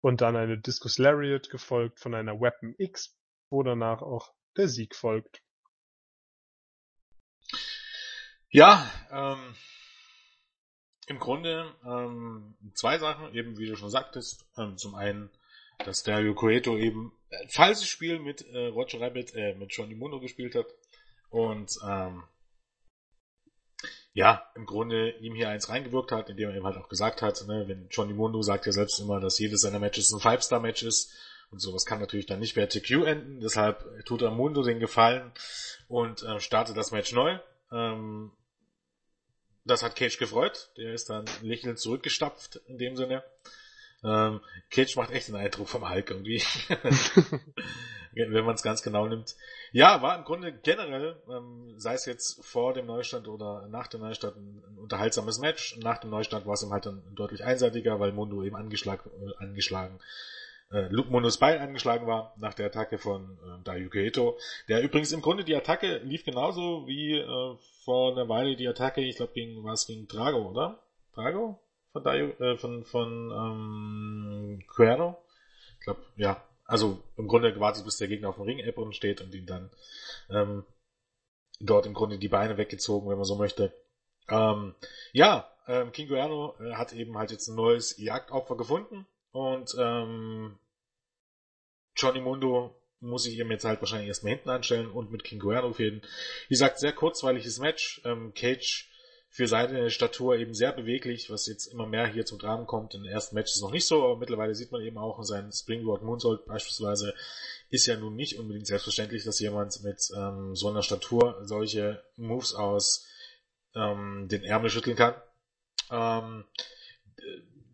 [0.00, 3.14] und dann eine Discus Lariat gefolgt von einer Weapon X,
[3.50, 5.42] wo danach auch der Sieg folgt.
[8.48, 9.54] Ja, ähm,
[11.06, 14.46] im Grunde ähm, zwei Sachen, eben wie du schon sagtest.
[14.56, 15.28] Ähm, zum einen,
[15.84, 20.20] dass Dario Coeto eben ein falsches Spiel mit äh, Roger Rabbit, äh, mit Johnny Mundo
[20.20, 20.68] gespielt hat.
[21.28, 22.24] Und ähm,
[24.14, 27.44] ja, im Grunde ihm hier eins reingewirkt hat, indem er eben halt auch gesagt hat,
[27.48, 31.12] ne, wenn Johnny Mundo sagt ja selbst immer, dass jedes seiner Matches ein Five-Star-Match ist
[31.50, 35.32] und sowas kann natürlich dann nicht bei TQ enden, deshalb tut er Mundo den Gefallen
[35.88, 37.38] und äh, startet das Match neu.
[37.72, 38.30] Ähm,
[39.64, 43.24] das hat Cage gefreut, der ist dann lächelnd zurückgestapft in dem Sinne.
[44.04, 46.40] Ähm, Cage macht echt den Eindruck vom Hulk irgendwie.
[48.14, 49.36] wenn man es ganz genau nimmt.
[49.72, 54.00] Ja, war im Grunde generell, ähm, sei es jetzt vor dem Neustart oder nach dem
[54.00, 55.78] Neustart, ein, unterhaltsames Match.
[55.78, 59.42] Nach dem Neustart war es ihm halt dann deutlich einseitiger, weil Mundo eben angeschlagen, äh,
[59.42, 59.98] angeschlagen
[60.74, 64.38] äh, Luke Monos Bein angeschlagen war nach der Attacke von äh, Dayuki Ito.
[64.68, 69.00] Der übrigens im Grunde die Attacke lief genauso wie äh, vor einer Weile die Attacke,
[69.00, 70.80] ich glaube gegen was gegen Drago, oder?
[71.14, 71.60] Drago?
[71.92, 75.16] Von Dayu, äh, von von ähm, Cuerno?
[75.78, 76.42] Ich glaube, ja.
[76.64, 79.70] Also im Grunde gewartet, bis der Gegner auf dem Ring-Apron steht und ihn dann
[80.30, 80.64] ähm,
[81.60, 83.72] dort im Grunde die Beine weggezogen, wenn man so möchte.
[84.28, 84.74] Ähm,
[85.12, 90.58] ja, ähm, King Guerno äh, hat eben halt jetzt ein neues Jagdopfer gefunden und ähm,
[91.96, 95.72] Johnny Mundo muss ich ihm jetzt halt wahrscheinlich erstmal hinten anstellen und mit King Guerno
[95.72, 96.00] fäden.
[96.48, 98.00] Wie gesagt, sehr kurzweiliges Match.
[98.04, 98.88] Ähm, Cage
[99.34, 102.94] für seine Statur eben sehr beweglich, was jetzt immer mehr hier zum Tragen kommt.
[102.94, 105.50] In den ersten Matches noch nicht so, aber mittlerweile sieht man eben auch in seinen
[105.50, 107.12] Springboard Moonsault beispielsweise
[107.68, 112.54] ist ja nun nicht unbedingt selbstverständlich, dass jemand mit ähm, so einer Statur solche Moves
[112.54, 113.08] aus
[113.74, 115.20] ähm, den Ärmel schütteln kann.
[115.90, 116.44] Ähm,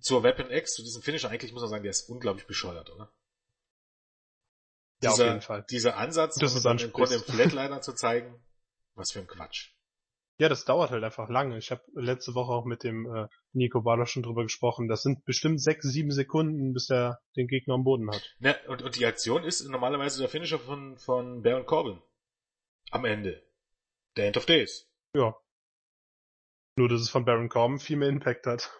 [0.00, 3.12] zur Weapon X, zu diesem Finisher, eigentlich muss man sagen, der ist unglaublich bescheuert, oder?
[5.02, 5.66] Ja, dieser, auf jeden Fall.
[5.68, 7.20] Dieser Ansatz, Das ist im Grunde im.
[7.20, 8.42] Flatliner zu zeigen,
[8.94, 9.74] was für ein Quatsch.
[10.40, 11.58] Ja, das dauert halt einfach lange.
[11.58, 14.88] Ich habe letzte Woche auch mit dem äh, Nico Baloch schon drüber gesprochen.
[14.88, 18.34] Das sind bestimmt sechs, sieben Sekunden, bis er den Gegner am Boden hat.
[18.38, 22.00] Ne, und, und die Aktion ist normalerweise der Finisher von, von Baron Corbin.
[22.90, 23.42] Am Ende.
[24.16, 24.90] Der End of Days.
[25.14, 25.36] Ja.
[26.76, 28.70] Nur, dass es von Baron Corbin viel mehr Impact hat.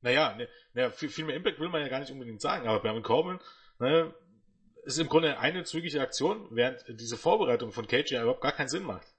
[0.00, 2.80] Naja, ne, ne, viel, viel mehr Impact will man ja gar nicht unbedingt sagen, aber
[2.80, 3.38] Baron Corbin
[3.80, 4.14] ne,
[4.84, 8.84] ist im Grunde eine zügige Aktion, während diese Vorbereitung von ja überhaupt gar keinen Sinn
[8.84, 9.15] macht.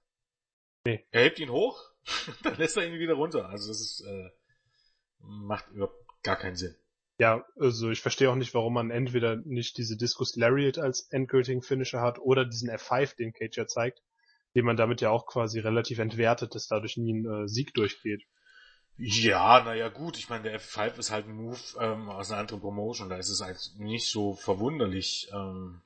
[0.88, 1.06] Nee.
[1.12, 1.84] Er hebt ihn hoch,
[2.44, 3.50] dann lässt er ihn wieder runter.
[3.50, 4.30] Also das ist, äh,
[5.20, 6.78] macht überhaupt gar keinen Sinn.
[7.20, 11.62] Ja, also ich verstehe auch nicht, warum man entweder nicht diese Discus Lariat als endgültigen
[11.62, 14.02] Finisher hat oder diesen F5, den Cage ja zeigt,
[14.56, 18.24] den man damit ja auch quasi relativ entwertet, dass dadurch nie ein äh, Sieg durchgeht.
[18.96, 22.62] Ja, naja gut, ich meine, der F5 ist halt ein Move ähm, aus einer anderen
[22.62, 25.82] Promotion, da ist es halt nicht so verwunderlich, ähm,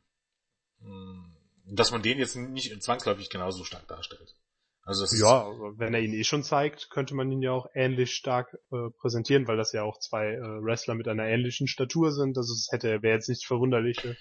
[0.82, 1.26] mh,
[1.72, 4.36] dass man den jetzt nicht zwangsläufig genauso stark darstellt.
[4.84, 8.14] Also Ja, aber wenn er ihn eh schon zeigt, könnte man ihn ja auch ähnlich
[8.16, 12.38] stark äh, präsentieren, weil das ja auch zwei äh, Wrestler mit einer ähnlichen Statur sind.
[12.38, 14.18] Also es hätte wäre jetzt nichts Verwunderliches.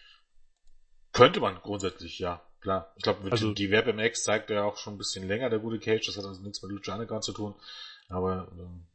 [1.12, 2.92] könnte man grundsätzlich, ja, klar.
[2.96, 5.78] Ich glaube, Also- die Web MX zeigt er auch schon ein bisschen länger, der gute
[5.78, 7.54] Cage, das hat also nichts mit Lucha Underground zu tun,
[8.08, 8.86] aber ähm,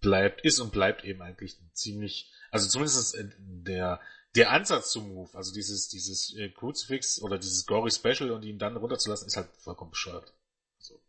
[0.00, 4.00] bleibt, ist und bleibt eben eigentlich ziemlich, also zumindest der
[4.36, 8.58] der Ansatz zum Move, also dieses dieses äh, Crucifix oder dieses Gory Special und ihn
[8.58, 10.32] dann runterzulassen, ist halt vollkommen bescheuert.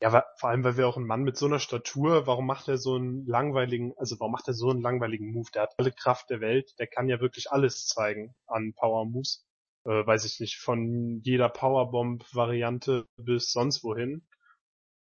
[0.02, 2.68] Ja, wa- vor allem, weil wir auch einen Mann mit so einer Statur, warum macht
[2.68, 5.50] er so einen langweiligen, also warum macht er so einen langweiligen Move?
[5.54, 9.46] Der hat alle Kraft der Welt, der kann ja wirklich alles zeigen an Power Moves.
[9.86, 14.28] Äh, weiß ich nicht, von jeder Powerbomb-Variante bis sonst wohin.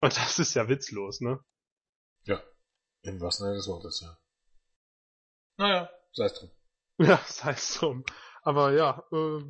[0.00, 1.40] Und das ist ja witzlos, ne?
[2.24, 2.42] Ja,
[3.02, 4.18] im wahrsten Sinne des Wortes, ja.
[5.58, 6.50] Naja, sei es drum.
[6.98, 8.04] Ja, sei es drum.
[8.42, 9.42] Aber ja, äh,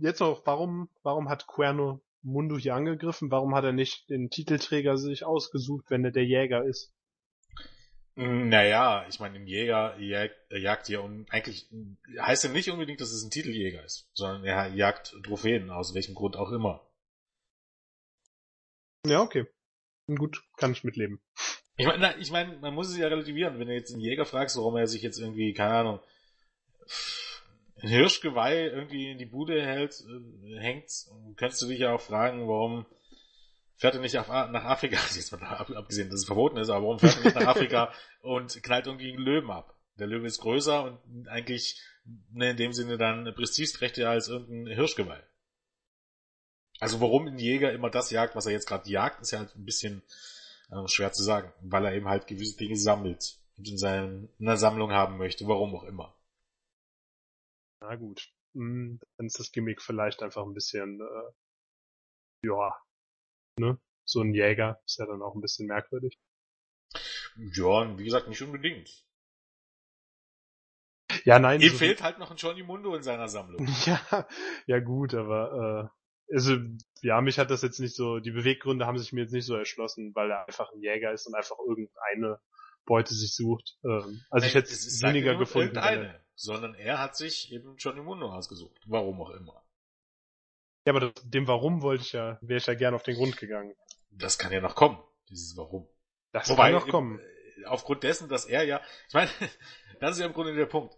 [0.00, 3.30] jetzt noch, warum, warum hat Cuerno Mundo hier angegriffen?
[3.30, 6.92] Warum hat er nicht den Titelträger sich ausgesucht, wenn er der Jäger ist?
[8.20, 11.68] Naja, ich meine, ein Jäger jagt, äh, jagt ja und eigentlich
[12.18, 16.16] heißt ja nicht unbedingt, dass es ein Titeljäger ist, sondern er jagt Trophäen, aus welchem
[16.16, 16.84] Grund auch immer.
[19.06, 19.46] Ja, okay.
[20.08, 21.20] Gut, kann ich mitleben.
[21.76, 23.60] Ich meine, ich meine, man muss es ja relativieren.
[23.60, 26.00] Wenn du jetzt einen Jäger fragst, warum er sich jetzt irgendwie, keine Ahnung,
[27.80, 30.90] Hirschgeweih irgendwie in die Bude hält, äh, hängt,
[31.36, 32.86] könntest du dich ja auch fragen, warum
[33.76, 36.84] fährt er nicht auf, nach Afrika, jetzt mal ab, abgesehen, dass es verboten ist, aber
[36.84, 39.74] warum fährt er nicht nach Afrika und knallt irgendwie einen Löwen ab?
[39.98, 41.80] Der Löwe ist größer und eigentlich
[42.30, 45.22] ne, in dem Sinne dann prestigeträchtiger als irgendein Hirschgeweih.
[46.80, 49.56] Also warum ein Jäger immer das jagt, was er jetzt gerade jagt, ist ja halt
[49.56, 50.02] ein bisschen
[50.70, 54.48] äh, schwer zu sagen, weil er eben halt gewisse Dinge sammelt und in, seinen, in
[54.48, 56.14] einer Sammlung haben möchte, warum auch immer.
[57.80, 58.28] Na gut.
[58.54, 62.74] Hm, Dann ist das Gimmick vielleicht einfach ein bisschen, äh, ja,
[63.58, 63.78] ne?
[64.04, 66.18] So ein Jäger ist ja dann auch ein bisschen merkwürdig.
[67.36, 69.04] Ja, wie gesagt, nicht unbedingt.
[71.24, 71.60] Ja, nein.
[71.60, 73.66] Ihm so- fehlt halt noch ein Johnny Mundo in seiner Sammlung.
[73.86, 74.26] Ja,
[74.66, 75.90] ja gut, aber
[76.30, 76.56] äh, also
[77.02, 79.54] ja, mich hat das jetzt nicht so, die Beweggründe haben sich mir jetzt nicht so
[79.54, 82.40] erschlossen, weil er einfach ein Jäger ist und einfach irgendeine
[82.84, 83.76] Beute sich sucht.
[83.84, 85.76] Ähm, also ich Nein, hätte es halt weniger nicht gefunden.
[85.76, 88.80] Irgendeine, sondern er hat sich eben Johnny Mundo ausgesucht.
[88.86, 89.60] Warum auch immer.
[90.86, 93.36] Ja, aber das, dem Warum wollte ich ja, wäre ich ja gern auf den Grund
[93.36, 93.74] gegangen.
[94.10, 95.88] Das kann ja noch kommen, dieses Warum.
[96.32, 97.18] Das Wobei, kann noch kommen.
[97.18, 99.30] äh, aufgrund dessen, dass er ja, ich meine,
[100.00, 100.94] das ist ja im Grunde der Punkt.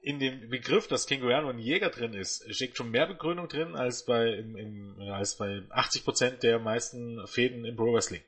[0.00, 4.06] In dem Begriff, dass Kinguiano ein Jäger drin ist, steckt schon mehr Begründung drin als
[4.06, 8.22] bei, im, im, als bei 80% der meisten Fäden im Pro Wrestling.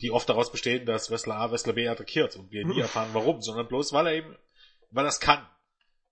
[0.00, 3.42] Die oft daraus bestehen, dass Wrestler A Wrestler B attackiert und wir nie erfahren warum,
[3.42, 4.34] sondern bloß weil er eben,
[4.94, 5.46] weil es kann.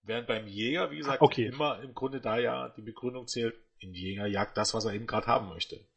[0.02, 1.46] Während beim Jäger, wie gesagt, Okay.
[1.46, 5.06] immer im Grunde da ja die Begründung zählt, ein Jäger jagt das, was er eben
[5.06, 5.88] gerade haben möchte.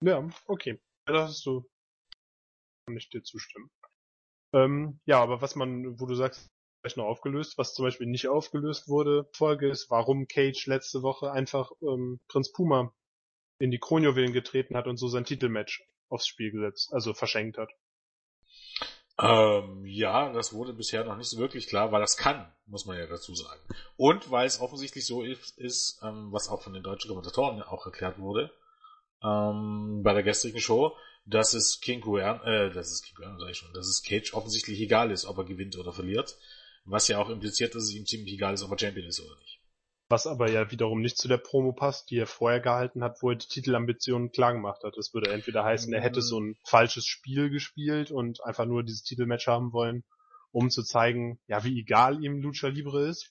[0.00, 0.80] Ja, okay.
[1.06, 1.68] Das hast du.
[2.86, 3.70] Kann ich dir zustimmen.
[4.52, 6.48] Ähm, ja, aber was man, wo du sagst,
[6.80, 11.32] vielleicht noch aufgelöst, was zum Beispiel nicht aufgelöst wurde, Folge ist, warum Cage letzte Woche
[11.32, 12.94] einfach ähm, Prinz Puma
[13.58, 17.70] in die Kronjuwelen getreten hat und so sein Titelmatch aufs Spiel gesetzt, also verschenkt hat.
[19.18, 22.98] Ähm, ja, das wurde bisher noch nicht so wirklich klar, weil das kann, muss man
[22.98, 23.60] ja dazu sagen.
[23.96, 27.86] Und weil es offensichtlich so ist, ist ähm, was auch von den deutschen Kommentatoren auch
[27.86, 28.50] erklärt wurde,
[29.22, 33.50] ähm, bei der gestrigen Show, dass es King Guern, äh, das ist King Guern, sag
[33.50, 36.36] ich schon, dass es Cage offensichtlich egal ist, ob er gewinnt oder verliert.
[36.84, 39.36] Was ja auch impliziert, dass es ihm ziemlich egal ist, ob er Champion ist oder
[39.40, 39.55] nicht.
[40.08, 43.30] Was aber ja wiederum nicht zu der Promo passt, die er vorher gehalten hat, wo
[43.30, 44.96] er die Titelambitionen klar gemacht hat.
[44.96, 49.02] Das würde entweder heißen, er hätte so ein falsches Spiel gespielt und einfach nur dieses
[49.02, 50.04] Titelmatch haben wollen,
[50.52, 53.28] um zu zeigen, ja, wie egal ihm Lucha Libre ist,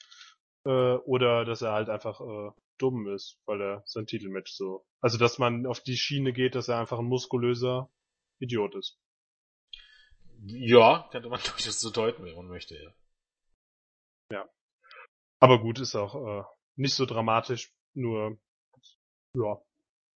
[0.65, 4.85] äh, oder dass er halt einfach äh, dumm ist, weil er sein Titelmatch so.
[4.99, 7.89] Also dass man auf die Schiene geht, dass er einfach ein muskulöser
[8.39, 8.99] Idiot ist.
[10.43, 12.93] Ja, könnte man durchaus so deuten, wenn man möchte, ja.
[15.39, 16.43] Aber gut, ist auch äh,
[16.75, 18.37] nicht so dramatisch, nur
[19.33, 19.61] ja.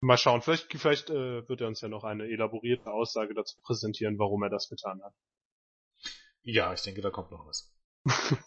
[0.02, 4.18] Mal schauen, vielleicht, vielleicht äh, wird er uns ja noch eine elaborierte Aussage dazu präsentieren,
[4.18, 5.14] warum er das getan hat.
[6.42, 7.74] Ja, ich denke, da kommt noch was.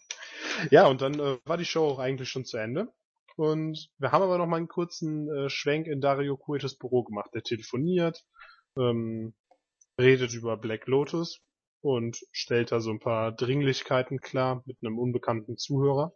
[0.71, 2.93] Ja, und dann äh, war die Show auch eigentlich schon zu Ende.
[3.37, 7.31] Und wir haben aber noch mal einen kurzen äh, Schwenk in Dario Cuetos Büro gemacht.
[7.35, 8.25] Der telefoniert,
[8.79, 9.35] ähm,
[9.99, 11.41] redet über Black Lotus
[11.81, 16.13] und stellt da so ein paar Dringlichkeiten klar mit einem unbekannten Zuhörer.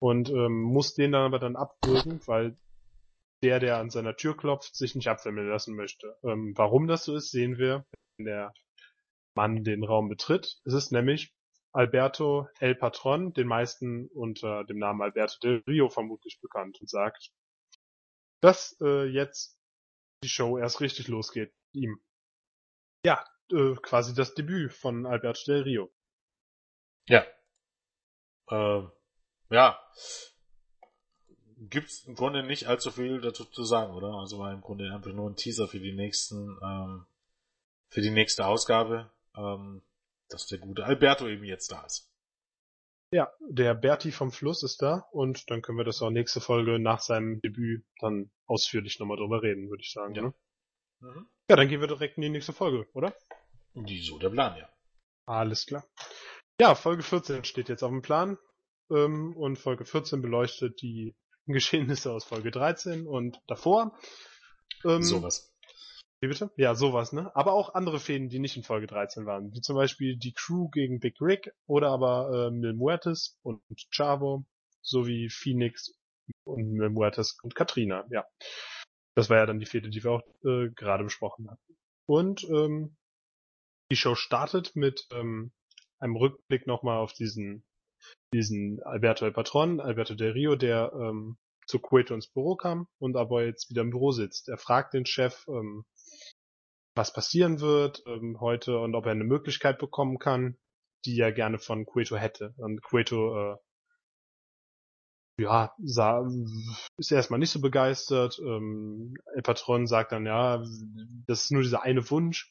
[0.00, 2.56] Und ähm, muss den dann aber dann abwürgen, weil
[3.42, 6.16] der, der an seiner Tür klopft, sich nicht abwimmeln lassen möchte.
[6.24, 7.86] Ähm, warum das so ist, sehen wir,
[8.16, 8.54] wenn der
[9.34, 10.58] Mann den Raum betritt.
[10.64, 11.32] Es ist nämlich
[11.72, 17.30] Alberto El Patron, den meisten unter dem Namen Alberto del Rio vermutlich bekannt, und sagt,
[18.40, 19.56] dass äh, jetzt
[20.24, 22.00] die Show erst richtig losgeht ihm.
[23.04, 25.92] Ja, äh, quasi das Debüt von Alberto del Rio.
[27.06, 27.24] Ja.
[28.50, 28.90] Ähm,
[29.50, 29.78] ja.
[31.58, 34.14] Gibt's im Grunde nicht allzu viel dazu zu sagen, oder?
[34.14, 37.06] Also war im Grunde einfach nur ein Teaser für die nächsten, ähm,
[37.90, 39.82] für die nächste Ausgabe, ähm,
[40.30, 42.10] dass der gute Alberto eben jetzt da ist.
[43.12, 46.78] Ja, der Berti vom Fluss ist da und dann können wir das auch nächste Folge
[46.78, 50.14] nach seinem Debüt dann ausführlich nochmal drüber reden, würde ich sagen.
[50.14, 50.22] Ja.
[50.22, 50.34] Ne?
[51.00, 51.28] Mhm.
[51.48, 53.14] ja, dann gehen wir direkt in die nächste Folge, oder?
[53.74, 54.68] Die so der Plan, ja.
[55.26, 55.84] Alles klar.
[56.60, 58.38] Ja, Folge 14 steht jetzt auf dem Plan.
[58.90, 61.14] Ähm, und Folge 14 beleuchtet die
[61.46, 63.98] Geschehnisse aus Folge 13 und davor.
[64.84, 65.50] Ähm, Sowas.
[66.22, 66.50] Wie bitte?
[66.56, 67.34] Ja, sowas, ne?
[67.34, 69.54] Aber auch andere Fäden, die nicht in Folge 13 waren.
[69.54, 74.44] Wie zum Beispiel die Crew gegen Big Rick oder aber äh, Mil Muertes und Chavo
[74.82, 75.94] sowie Phoenix
[76.44, 78.26] und Mil Muertes und Katrina, ja.
[79.14, 81.76] Das war ja dann die Fehde, die wir auch äh, gerade besprochen hatten.
[82.06, 82.96] Und ähm,
[83.90, 85.52] die Show startet mit ähm,
[85.98, 87.64] einem Rückblick nochmal auf diesen
[88.32, 91.36] diesen Alberto El Patron, Alberto Del Rio, der ähm,
[91.66, 94.48] zu Cueto ins Büro kam und aber jetzt wieder im Büro sitzt.
[94.48, 95.84] Er fragt den Chef, ähm,
[96.96, 100.56] was passieren wird ähm, heute und ob er eine Möglichkeit bekommen kann,
[101.04, 102.54] die er gerne von Cueto hätte.
[102.58, 103.56] Und Cueto äh,
[105.40, 106.28] ja, sah,
[106.98, 108.38] ist erstmal nicht so begeistert.
[108.44, 110.58] Ähm, El Patron sagt dann, ja,
[111.26, 112.50] das ist nur dieser eine Wunsch.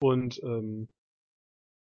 [0.00, 0.88] Und ähm,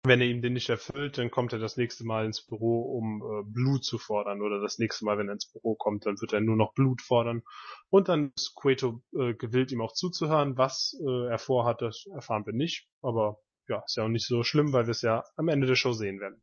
[0.05, 3.21] wenn er ihm den nicht erfüllt, dann kommt er das nächste Mal ins Büro, um
[3.21, 4.41] äh, Blut zu fordern.
[4.41, 7.01] Oder das nächste Mal, wenn er ins Büro kommt, dann wird er nur noch Blut
[7.01, 7.43] fordern.
[7.89, 10.57] Und dann ist Cueto äh, gewillt, ihm auch zuzuhören.
[10.57, 12.89] Was äh, er vorhat, das erfahren wir nicht.
[13.01, 13.39] Aber
[13.69, 15.93] ja, ist ja auch nicht so schlimm, weil wir es ja am Ende der Show
[15.93, 16.41] sehen werden.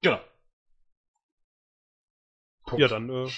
[0.00, 0.20] Genau.
[2.64, 2.80] Punkt.
[2.80, 3.28] Ja, dann äh,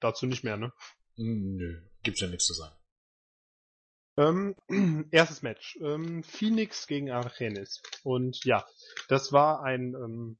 [0.00, 0.72] dazu nicht mehr, ne?
[1.16, 2.74] Nö, gibt's ja nichts zu sagen.
[4.16, 4.54] Ähm,
[5.10, 5.78] erstes Match.
[5.82, 7.82] Ähm, Phoenix gegen Argenis.
[8.02, 8.64] Und ja,
[9.08, 10.38] das war ein, ähm,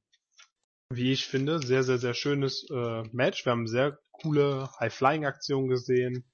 [0.89, 3.45] wie ich finde, sehr, sehr, sehr schönes äh, Match.
[3.45, 6.25] Wir haben sehr coole High-Flying-Aktionen gesehen.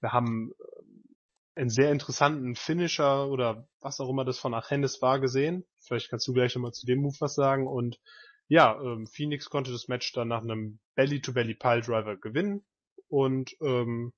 [0.00, 1.14] Wir haben ähm,
[1.54, 5.64] einen sehr interessanten Finisher oder was auch immer das von Argenis war gesehen.
[5.80, 7.66] Vielleicht kannst du gleich nochmal zu dem Move was sagen.
[7.66, 8.00] Und
[8.48, 12.64] ja, ähm, Phoenix konnte das Match dann nach einem Belly-to-Belly-Pile-Driver gewinnen.
[13.08, 14.12] Und ähm,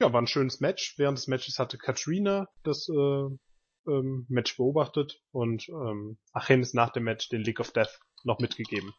[0.00, 0.98] ja, war ein schönes Match.
[0.98, 2.92] Während des Matches hatte Katrina das äh,
[3.86, 8.94] ähm, Match beobachtet und ähm, Achenis nach dem Match den League of Death noch mitgegeben.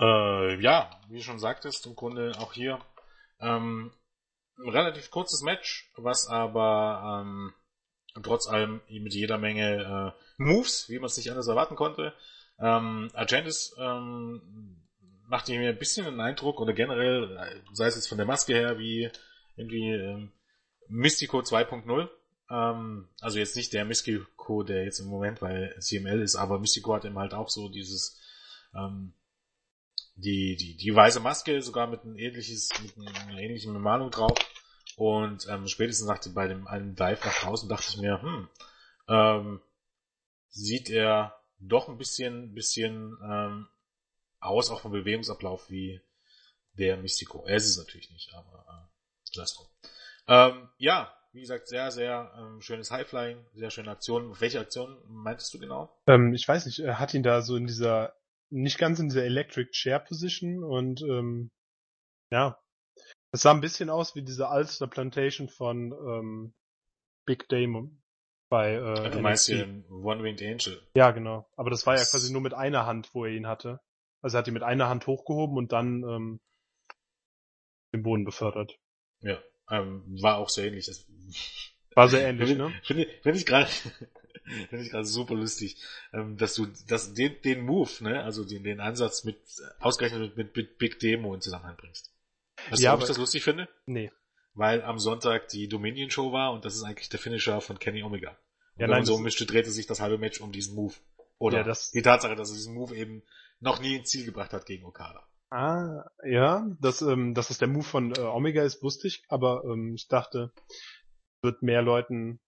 [0.00, 2.78] Äh, ja, wie schon sagtest, im Grunde auch hier
[3.40, 3.92] ähm,
[4.58, 7.54] ein relativ kurzes Match, was aber ähm,
[8.22, 12.14] trotz allem mit jeder Menge äh, Moves, wie man es nicht anders erwarten konnte,
[12.60, 14.82] Ähm, Argentis ähm,
[15.28, 18.78] macht mir ein bisschen einen Eindruck oder generell, sei es jetzt von der Maske her,
[18.78, 19.10] wie
[19.56, 20.32] irgendwie ähm,
[20.88, 22.08] Mystico 2.0.
[22.50, 26.94] Ähm, also jetzt nicht der Mystico, der jetzt im Moment bei CML ist, aber Mystico
[26.94, 28.18] hat eben halt auch so dieses
[28.74, 29.12] ähm,
[30.16, 34.36] die, die, die weiße Maske sogar mit ein ähnliches, mit einer ähnlichen Bemalung drauf.
[34.96, 38.48] Und ähm, spätestens nach dem, bei dem einen Dive nach draußen dachte ich mir, hm,
[39.08, 39.60] ähm,
[40.48, 43.68] sieht er doch ein bisschen, bisschen ähm,
[44.40, 46.00] aus, auch vom Bewegungsablauf wie
[46.72, 47.44] der Mystico.
[47.46, 49.66] Er ist es natürlich nicht, aber äh, lass drum.
[50.28, 54.38] Ähm, ja, wie gesagt, sehr, sehr ähm, schönes Highflying, sehr schöne Aktion.
[54.40, 55.94] Welche Aktion meintest du genau?
[56.06, 58.14] Ähm, ich weiß nicht, er hat ihn da so in dieser,
[58.50, 61.50] nicht ganz in dieser Electric Chair Position und ähm,
[62.30, 62.58] ja,
[63.32, 66.54] es sah ein bisschen aus wie diese Ulster Plantation von ähm,
[67.26, 67.90] Big Dame
[68.48, 70.82] bei äh, Du meinst den One-Winged Angel.
[70.94, 71.46] Ja, genau.
[71.56, 73.80] Aber das war ja Das- quasi nur mit einer Hand, wo er ihn hatte.
[74.20, 76.40] Also er hat ihn mit einer Hand hochgehoben und dann ähm,
[77.92, 78.78] den Boden befördert.
[79.20, 79.38] Ja,
[79.70, 80.86] ähm, war auch sehr ähnlich.
[80.86, 81.06] Das
[81.94, 82.72] War sehr ähnlich, ne?
[82.84, 83.66] Finde find ich gerade
[84.70, 85.76] finde ich gerade super lustig,
[86.12, 89.36] ähm, dass du das, den, den Move, ne, also den, den Ansatz mit
[89.80, 92.12] ausgerechnet mit, mit Big Demo in Zusammenhang bringst.
[92.70, 93.68] Weißt Ja, du, warum ich das lustig finde?
[93.86, 94.12] Nee.
[94.54, 98.02] Weil am Sonntag die Dominion Show war und das ist eigentlich der Finisher von Kenny
[98.02, 98.30] Omega.
[98.30, 98.36] Und
[98.76, 100.94] Ja, wenn nein, man so mischte, drehte sich das halbe Match um diesen Move.
[101.38, 103.22] Oder Ja, das- die Tatsache, dass er diesen Move eben
[103.60, 105.28] noch nie ins Ziel gebracht hat gegen Okada.
[105.50, 109.64] Ah, ja, dass, ähm, dass es der Move von äh, Omega ist, wusste ich, aber
[109.64, 110.52] ähm, ich dachte,
[111.40, 112.40] wird mehr Leuten,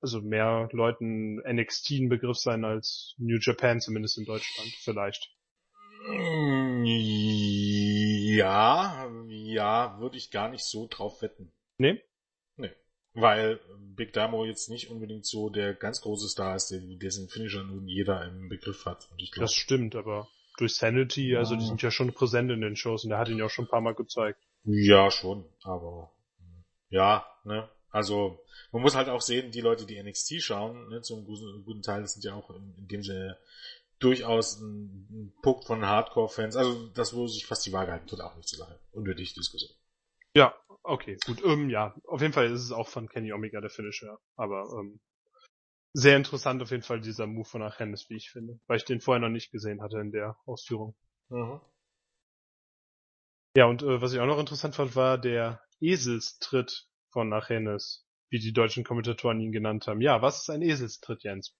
[0.00, 5.34] also mehr Leuten NXT ein Begriff sein als New Japan, zumindest in Deutschland, vielleicht.
[8.36, 11.52] Ja, ja, würde ich gar nicht so drauf wetten.
[11.78, 12.00] Nee?
[12.56, 12.70] Nee.
[13.14, 17.64] Weil Big Damo jetzt nicht unbedingt so der ganz große Star ist, der, dessen Finisher
[17.64, 19.08] nun jeder im Begriff hat.
[19.10, 20.28] Und ich glaube, Das stimmt, aber
[20.58, 23.38] durch Sanity, also die sind ja schon präsent in den Shows und er hat ihn
[23.38, 24.40] ja auch schon ein paar Mal gezeigt.
[24.64, 26.10] ja, schon, aber
[26.90, 27.68] ja, ne.
[27.90, 28.40] Also,
[28.72, 32.02] man muss halt auch sehen, die Leute, die NXT schauen, ne, zum guten, guten Teil,
[32.02, 33.38] das sind ja auch in, in dem Sinne
[34.00, 36.56] durchaus ein, ein Punkt von Hardcore-Fans.
[36.56, 38.80] Also, das, wo sich fast die Waage halten, tut auch nicht zur Sache.
[38.90, 39.70] Unnötige Diskussion.
[40.34, 41.44] Ja, okay, gut.
[41.44, 44.18] Ähm, ja, auf jeden Fall ist es auch von Kenny Omega der Finisher.
[44.34, 44.98] Aber ähm,
[45.94, 48.58] sehr interessant auf jeden Fall dieser Move von Argennis, wie ich finde.
[48.66, 50.94] Weil ich den vorher noch nicht gesehen hatte in der Ausführung.
[51.30, 51.60] Mhm.
[53.56, 58.40] Ja, und äh, was ich auch noch interessant fand, war der Eselstritt von Argennis, wie
[58.40, 60.00] die deutschen Kommentatoren ihn genannt haben.
[60.00, 61.54] Ja, was ist ein Eselstritt, Jens?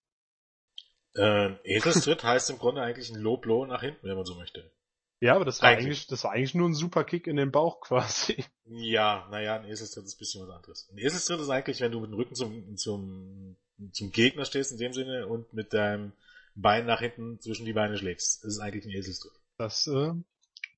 [1.16, 4.72] Ähm, Eselstritt heißt im Grunde eigentlich ein Low-Blow nach hinten, wenn man so möchte.
[5.20, 5.86] Ja, aber das war Eigentlich.
[5.86, 8.44] eigentlich, das war eigentlich nur ein Superkick in den Bauch quasi.
[8.66, 10.88] Ja, naja, ein Eselstritt ist ein bisschen was anderes.
[10.90, 13.56] Ein Eselstritt ist eigentlich, wenn du mit dem Rücken zum, zum,
[13.92, 16.12] zum Gegner stehst in dem Sinne und mit deinem
[16.54, 18.44] Bein nach hinten zwischen die Beine schlägst.
[18.44, 19.32] Das ist eigentlich ein Eselstritt.
[19.58, 20.12] Das äh,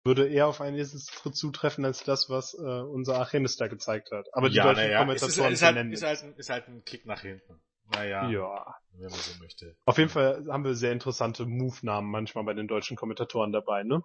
[0.05, 4.27] würde eher auf einen Eselstritt zutreffen als das, was äh, unser Argennis da gezeigt hat.
[4.33, 6.09] Aber die ja, deutschen naja, es ist, Kommentatoren ist, halt, ist, es.
[6.09, 7.61] halt ein, ist halt ein Kick nach hinten.
[7.93, 8.75] Naja, ja.
[8.93, 9.77] wenn man so möchte.
[9.85, 14.03] Auf jeden Fall haben wir sehr interessante Move-Namen manchmal bei den deutschen Kommentatoren dabei, ne?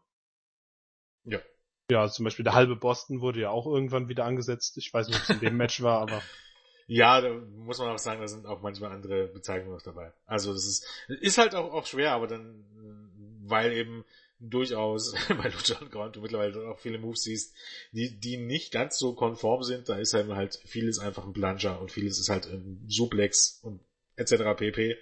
[1.23, 1.39] Ja.
[1.89, 4.77] Ja, zum Beispiel der halbe Boston wurde ja auch irgendwann wieder angesetzt.
[4.77, 6.21] Ich weiß nicht, ob es in dem Match war, aber
[6.93, 10.11] Ja, da muss man auch sagen, da sind auch manchmal andere Bezeichnungen noch dabei.
[10.25, 12.65] Also das ist, ist halt auch, auch schwer, aber dann,
[13.45, 14.03] weil eben
[14.39, 17.55] durchaus bei Lucha Underground du mittlerweile auch viele Moves siehst,
[17.93, 21.79] die, die nicht ganz so konform sind, da ist halt halt vieles einfach ein Plunger
[21.79, 23.79] und vieles ist halt ein Suplex und
[24.17, 24.57] etc.
[24.57, 24.97] pp.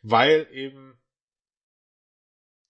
[0.00, 0.98] Weil eben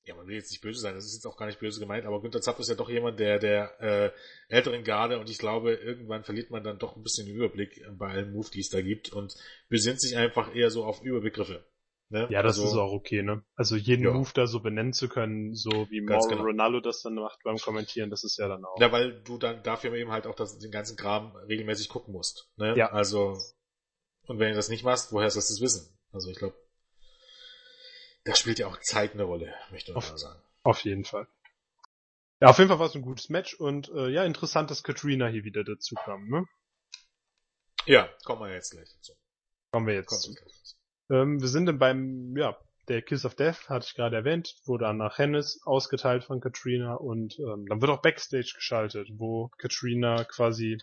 [0.07, 2.07] ja, man will jetzt nicht böse sein, das ist jetzt auch gar nicht böse gemeint,
[2.07, 4.11] aber Günther Zapf ist ja doch jemand, der der äh,
[4.49, 8.11] älteren Garde und ich glaube, irgendwann verliert man dann doch ein bisschen den Überblick bei
[8.11, 9.35] allen Moves, die es da gibt und
[9.69, 11.65] besinnt sich einfach eher so auf Überbegriffe.
[12.09, 12.29] Ne?
[12.31, 13.43] ja, das also, ist auch okay, ne?
[13.57, 14.13] Also jeden Ja.
[14.13, 16.45] Move da so benennen zu können, so wie Mauro genau.
[16.45, 18.81] Ronaldo das dann macht beim Kommentieren, das ist ja dann auch.
[18.81, 22.49] Ja, weil du dann dafür eben halt auch das, den ganzen Kram regelmäßig gucken musst.
[22.59, 22.77] Ne?
[22.77, 22.93] Ja.
[22.93, 23.37] Also,
[24.29, 25.99] und wenn du das nicht machst, woher sollst du es wissen?
[26.13, 26.55] Also ich glaube,
[28.27, 30.41] da spielt ja auch Zeit eine Rolle, möchte Auf- mal sagen.
[30.65, 31.27] Auf jeden Fall.
[32.41, 35.29] Ja, auf jeden Fall war es ein gutes Match und äh, ja, interessant, dass Katrina
[35.29, 36.45] hier wieder dazu kam, ne?
[37.87, 39.13] Ja, kommen wir jetzt gleich dazu.
[39.73, 40.75] Kommen wir jetzt gleich dazu.
[41.09, 42.59] Ähm, wir sind dann beim, ja,
[42.89, 46.95] der Kiss of Death, hatte ich gerade erwähnt, wurde dann nach Hennis ausgeteilt von Katrina
[46.95, 50.79] und ähm, dann wird auch Backstage geschaltet, wo Katrina quasi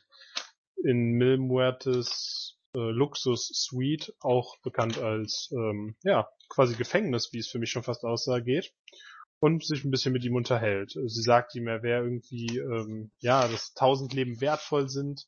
[0.82, 7.49] in Mil Muertes äh, Luxus Suite, auch bekannt als, ähm, ja, quasi Gefängnis, wie es
[7.49, 8.74] für mich schon fast aussah, geht
[9.39, 10.91] und sich ein bisschen mit ihm unterhält.
[10.91, 15.28] Sie sagt ihm, er wäre irgendwie, ähm, ja, dass tausend Leben wertvoll sind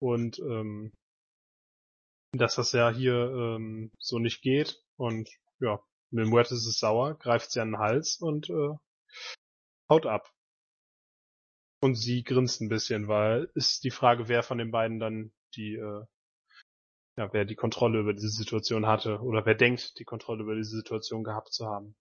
[0.00, 0.92] und ähm,
[2.32, 5.30] dass das ja hier ähm, so nicht geht und
[5.60, 5.80] ja,
[6.10, 8.74] Mil Muertes ist sauer, greift sie an den Hals und äh,
[9.88, 10.30] haut ab.
[11.80, 15.76] Und sie grinst ein bisschen, weil ist die Frage, wer von den beiden dann die,
[15.76, 16.04] äh,
[17.18, 20.76] ja, wer die Kontrolle über diese Situation hatte oder wer denkt, die Kontrolle über diese
[20.76, 21.96] Situation gehabt zu haben.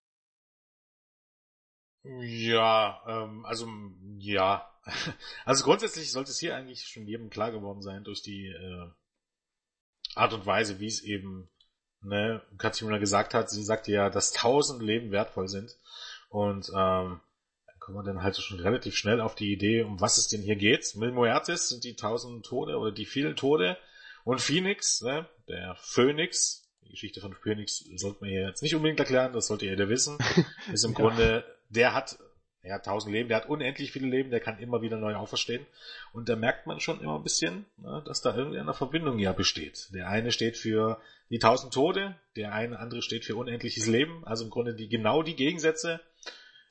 [2.03, 3.67] Ja, ähm, also
[4.19, 4.71] ja.
[5.45, 8.89] Also grundsätzlich sollte es hier eigentlich schon jedem klar geworden sein durch die äh,
[10.13, 11.49] Art und Weise, wie es eben
[12.01, 13.49] ne, Katrina gesagt hat.
[13.49, 15.77] Sie sagte ja, dass tausend Leben wertvoll sind.
[16.29, 17.19] Und ähm,
[17.65, 20.43] dann kommt man dann halt schon relativ schnell auf die Idee, um was es denn
[20.43, 20.95] hier geht.
[20.95, 23.77] Mil Muertes sind die tausend Tode oder die vielen Tode.
[24.27, 28.99] Und Phoenix, ne, der Phönix, die Geschichte von Phoenix sollte man hier jetzt nicht unbedingt
[28.99, 30.17] erklären, das sollte jeder wissen,
[30.73, 30.97] ist im ja.
[30.97, 32.19] Grunde, der hat
[32.61, 35.65] er hat tausend Leben, der hat unendlich viele Leben, der kann immer wieder neu auferstehen.
[36.11, 39.31] Und da merkt man schon immer ein bisschen, ne, dass da irgendwie eine Verbindung ja
[39.31, 39.87] besteht.
[39.93, 40.99] Der eine steht für
[41.29, 45.23] die tausend Tode, der eine andere steht für unendliches Leben, also im Grunde die genau
[45.23, 46.01] die Gegensätze.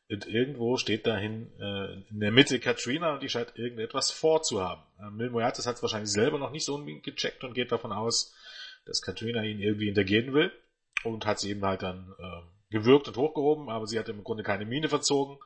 [0.08, 4.84] Und irgendwo steht dahin äh, in der Mitte Katrina und die scheint irgendetwas vorzuhaben.
[5.00, 7.92] Äh, Mil Moyatis hat es wahrscheinlich selber noch nicht so unbedingt gecheckt und geht davon
[7.92, 8.34] aus,
[8.84, 10.52] dass Katrina ihn irgendwie hintergehen will
[11.02, 14.44] und hat sie eben halt dann äh, gewürgt und hochgehoben, aber sie hat im Grunde
[14.44, 15.38] keine Miene verzogen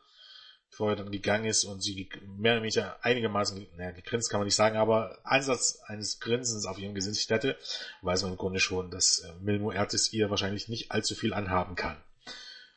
[0.70, 2.08] bevor er dann gegangen ist und sie
[2.38, 6.78] mehr oder weniger einigermaßen, naja, gegrinst kann man nicht sagen, aber Einsatz eines Grinsens auf
[6.78, 7.58] ihrem Gesicht hätte,
[8.02, 11.74] weiß man im Grunde schon, dass äh, Milmo Ertis ihr wahrscheinlich nicht allzu viel anhaben
[11.74, 12.00] kann.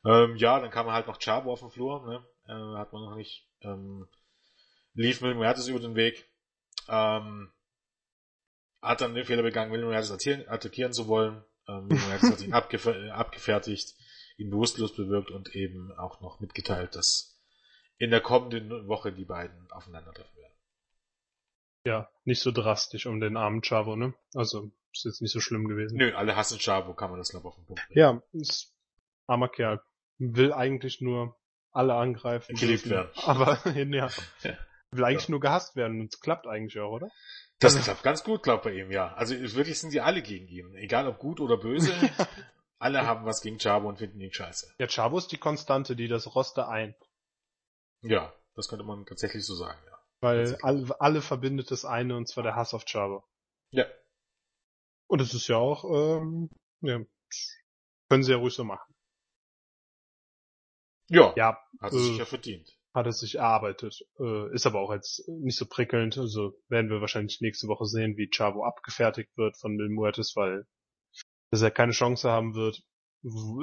[0.05, 2.25] Ähm, ja, dann kam halt noch Chabo auf den Flur, ne?
[2.47, 4.07] äh, hat man noch nicht, ähm,
[4.93, 6.29] lief Milmo Ertis über den Weg,
[6.89, 7.51] ähm,
[8.81, 12.53] hat dann den Fehler begangen, Milmo Ertis attackieren zu wollen, ähm, Milmo Ertis hat ihn
[12.53, 13.95] abgefer abgefertigt,
[14.37, 17.39] ihn bewusstlos bewirkt und eben auch noch mitgeteilt, dass
[17.97, 20.53] in der kommenden Woche die beiden aufeinandertreffen werden.
[21.85, 24.13] Ja, nicht so drastisch um den armen Chavo, ne?
[24.33, 25.97] Also, ist jetzt nicht so schlimm gewesen.
[25.97, 27.99] Nö, alle hassen Chavo, kann man das glaube auf den Punkt bringen.
[27.99, 28.73] Ja, ist
[29.27, 29.81] armer Kerl.
[30.17, 31.35] Will eigentlich nur
[31.71, 32.55] alle angreifen.
[32.55, 33.09] Geliebt werden.
[33.25, 34.09] Aber, ja.
[34.43, 34.57] ja.
[34.91, 35.31] Will eigentlich ja.
[35.31, 37.09] nur gehasst werden und es klappt eigentlich auch, oder?
[37.59, 39.13] Das also, klappt ganz gut, glaubt bei ihm, ja.
[39.13, 40.75] Also wirklich sind sie alle gegen ihn.
[40.75, 41.91] Egal ob gut oder böse.
[42.77, 44.75] alle haben was gegen Chavo und finden ihn scheiße.
[44.77, 46.95] Ja, Chavo ist die Konstante, die das Roster eint.
[48.01, 49.97] Ja, das könnte man tatsächlich so sagen, ja.
[50.19, 53.23] Weil alle, alle verbindet das eine und zwar der Hass auf Java.
[53.71, 53.85] Ja.
[55.07, 56.49] Und es ist ja auch, ähm,
[56.81, 56.99] ja,
[58.09, 58.92] können sie ja ruhig so machen.
[61.09, 62.77] Ja, ja hat es äh, sich ja verdient.
[62.93, 64.05] Hat es sich erarbeitet.
[64.19, 66.17] Äh, ist aber auch jetzt nicht so prickelnd.
[66.17, 70.65] Also werden wir wahrscheinlich nächste Woche sehen, wie Chavo abgefertigt wird von Mil Muertes, weil
[71.51, 72.83] dass er keine Chance haben wird,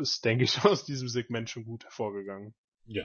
[0.01, 2.55] ist, denke ich, aus diesem Segment schon gut hervorgegangen.
[2.85, 3.05] Ja,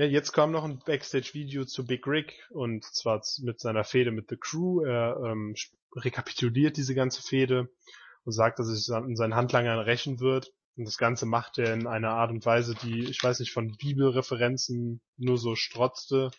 [0.00, 4.28] ja, jetzt kam noch ein Backstage-Video zu Big Rick und zwar mit seiner Fehde mit
[4.28, 4.84] The Crew.
[4.84, 5.56] Er ähm,
[5.96, 7.68] rekapituliert diese ganze Fehde
[8.24, 10.52] und sagt, dass er sich in seinen Handlangern rächen wird.
[10.78, 13.76] Und das Ganze macht er in einer Art und Weise, die, ich weiß nicht, von
[13.76, 16.30] Bibelreferenzen nur so strotzte.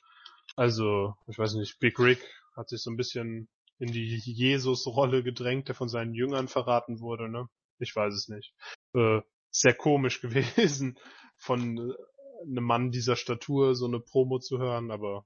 [0.55, 2.25] Also, ich weiß nicht, Big Rick
[2.55, 7.27] hat sich so ein bisschen in die Jesus-Rolle gedrängt, der von seinen Jüngern verraten wurde,
[7.27, 7.49] ne?
[7.79, 8.53] Ich weiß es nicht.
[8.93, 9.19] Äh,
[9.51, 10.97] sehr komisch gewesen
[11.35, 11.93] von
[12.41, 15.25] einem Mann dieser Statur so eine Promo zu hören, aber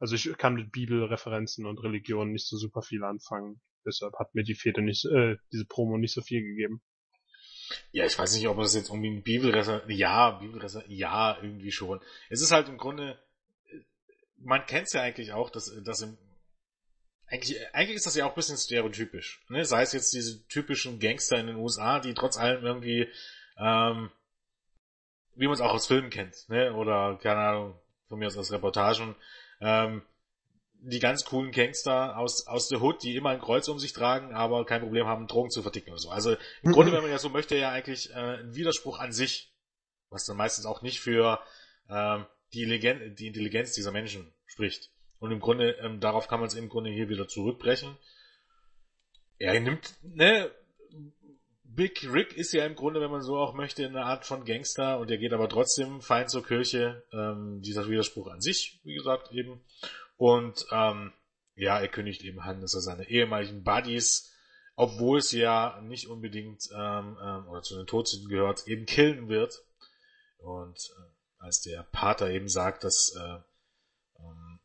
[0.00, 3.60] also ich kann mit Bibelreferenzen und Religionen nicht so super viel anfangen.
[3.86, 6.82] Deshalb hat mir die Fete nicht, äh, diese Promo nicht so viel gegeben.
[7.92, 12.00] Ja, ich weiß nicht, ob das jetzt irgendwie ein Bibelreferenz, ja, Bibelreferenz, ja, irgendwie schon.
[12.30, 13.18] Es ist halt im Grunde,
[14.38, 16.16] man kennt es ja eigentlich auch, dass, dass im,
[17.26, 19.44] eigentlich, eigentlich ist das ja auch ein bisschen stereotypisch.
[19.48, 19.64] Ne?
[19.64, 23.08] Sei es jetzt diese typischen Gangster in den USA, die trotz allem irgendwie
[23.58, 24.10] ähm,
[25.38, 26.74] wie man es auch aus Filmen kennt, ne?
[26.74, 29.14] Oder, keine Ahnung, von mir aus aus Reportagen,
[29.60, 30.02] ähm,
[30.80, 34.32] die ganz coolen Gangster aus, aus der Hood, die immer ein Kreuz um sich tragen,
[34.32, 36.10] aber kein Problem haben, Drogen zu verticken oder so.
[36.10, 39.52] Also im Grunde, wenn man ja so möchte, ja eigentlich äh, ein Widerspruch an sich,
[40.10, 41.40] was dann meistens auch nicht für
[41.88, 44.90] ähm, die, Legend die Intelligenz dieser Menschen spricht.
[45.18, 47.96] Und im Grunde, ähm, darauf kann man es im Grunde hier wieder zurückbrechen.
[49.38, 50.50] Er nimmt, ne,
[51.78, 54.98] Big Rick ist ja im Grunde, wenn man so auch möchte, eine Art von Gangster
[54.98, 57.04] und er geht aber trotzdem fein zur Kirche.
[57.12, 59.60] Ähm, dieser Widerspruch an sich, wie gesagt, eben.
[60.18, 61.14] Und ähm,
[61.54, 64.30] ja, er kündigt eben an, dass er seine ehemaligen Buddies,
[64.74, 69.64] obwohl es ja nicht unbedingt ähm, ähm, oder zu den Todsünden gehört, eben killen wird.
[70.38, 73.38] Und äh, als der Pater eben sagt, dass äh,
[74.20, 74.60] ähm,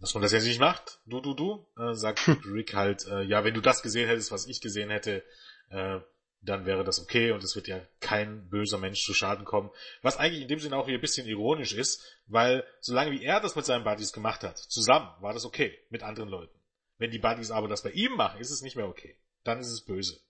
[0.00, 3.42] dass man das jetzt nicht macht, du, du, du, äh, sagt Rick halt, äh, ja,
[3.42, 5.24] wenn du das gesehen hättest, was ich gesehen hätte,
[5.70, 6.00] äh,
[6.44, 9.70] dann wäre das okay und es wird ja kein böser Mensch zu Schaden kommen.
[10.02, 13.40] Was eigentlich in dem Sinne auch hier ein bisschen ironisch ist, weil solange wie er
[13.40, 16.58] das mit seinen Buddies gemacht hat, zusammen, war das okay mit anderen Leuten.
[16.98, 19.16] Wenn die Buddies aber das bei ihm machen, ist es nicht mehr okay.
[19.42, 20.20] Dann ist es böse.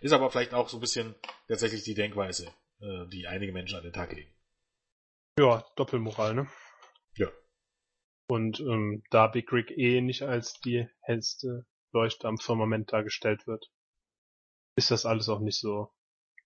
[0.00, 1.14] Ist aber vielleicht auch so ein bisschen
[1.46, 4.32] tatsächlich die Denkweise äh, die einige Menschen an den Tag legen.
[5.38, 6.48] Ja, Doppelmoral, ne?
[7.14, 7.28] Ja.
[8.28, 13.70] Und ähm, da Big Rick eh nicht als die hellste Leuchte am Firmament dargestellt wird,
[14.78, 15.92] ist das alles auch nicht so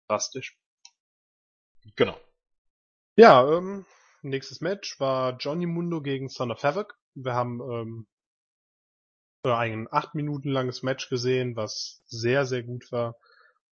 [0.07, 0.57] drastisch.
[1.95, 2.17] Genau.
[3.15, 3.85] Ja, ähm,
[4.21, 6.97] nächstes Match war Johnny Mundo gegen Son of Havoc.
[7.15, 8.07] Wir haben ähm,
[9.43, 13.15] äh, ein acht Minuten langes Match gesehen, was sehr, sehr gut war.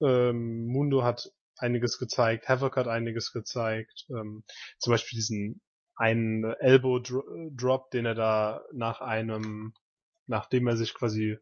[0.01, 4.05] Ähm, Mundo hat einiges gezeigt, Havoc hat einiges gezeigt.
[4.09, 4.43] Ähm,
[4.77, 5.61] zum Beispiel diesen
[5.95, 9.73] einen Elbow Drop, den er da nach einem,
[10.27, 11.39] nachdem er sich quasi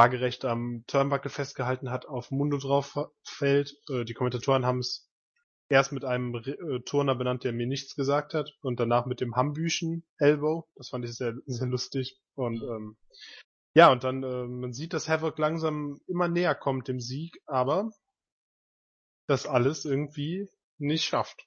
[0.00, 3.76] waagerecht am Turnbuckle festgehalten hat, auf Mundo drauf fällt.
[3.90, 5.10] Äh, die Kommentatoren haben es
[5.68, 9.36] erst mit einem äh, Turner benannt, der mir nichts gesagt hat, und danach mit dem
[9.36, 10.66] Hambüchen Elbow.
[10.74, 12.18] Das fand ich sehr, sehr lustig.
[12.34, 12.96] Und ähm,
[13.74, 17.90] ja, und dann, äh, man sieht, dass Havoc langsam immer näher kommt dem Sieg, aber
[19.26, 20.48] das alles irgendwie
[20.78, 21.46] nicht schafft.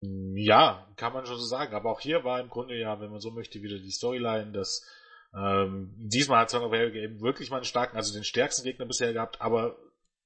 [0.00, 1.74] Ja, kann man schon so sagen.
[1.74, 4.86] Aber auch hier war im Grunde ja, wenn man so möchte, wieder die Storyline, dass
[5.34, 8.86] ähm, diesmal hat Son of Havoc eben wirklich mal einen starken, also den stärksten Gegner
[8.86, 9.76] bisher gehabt, aber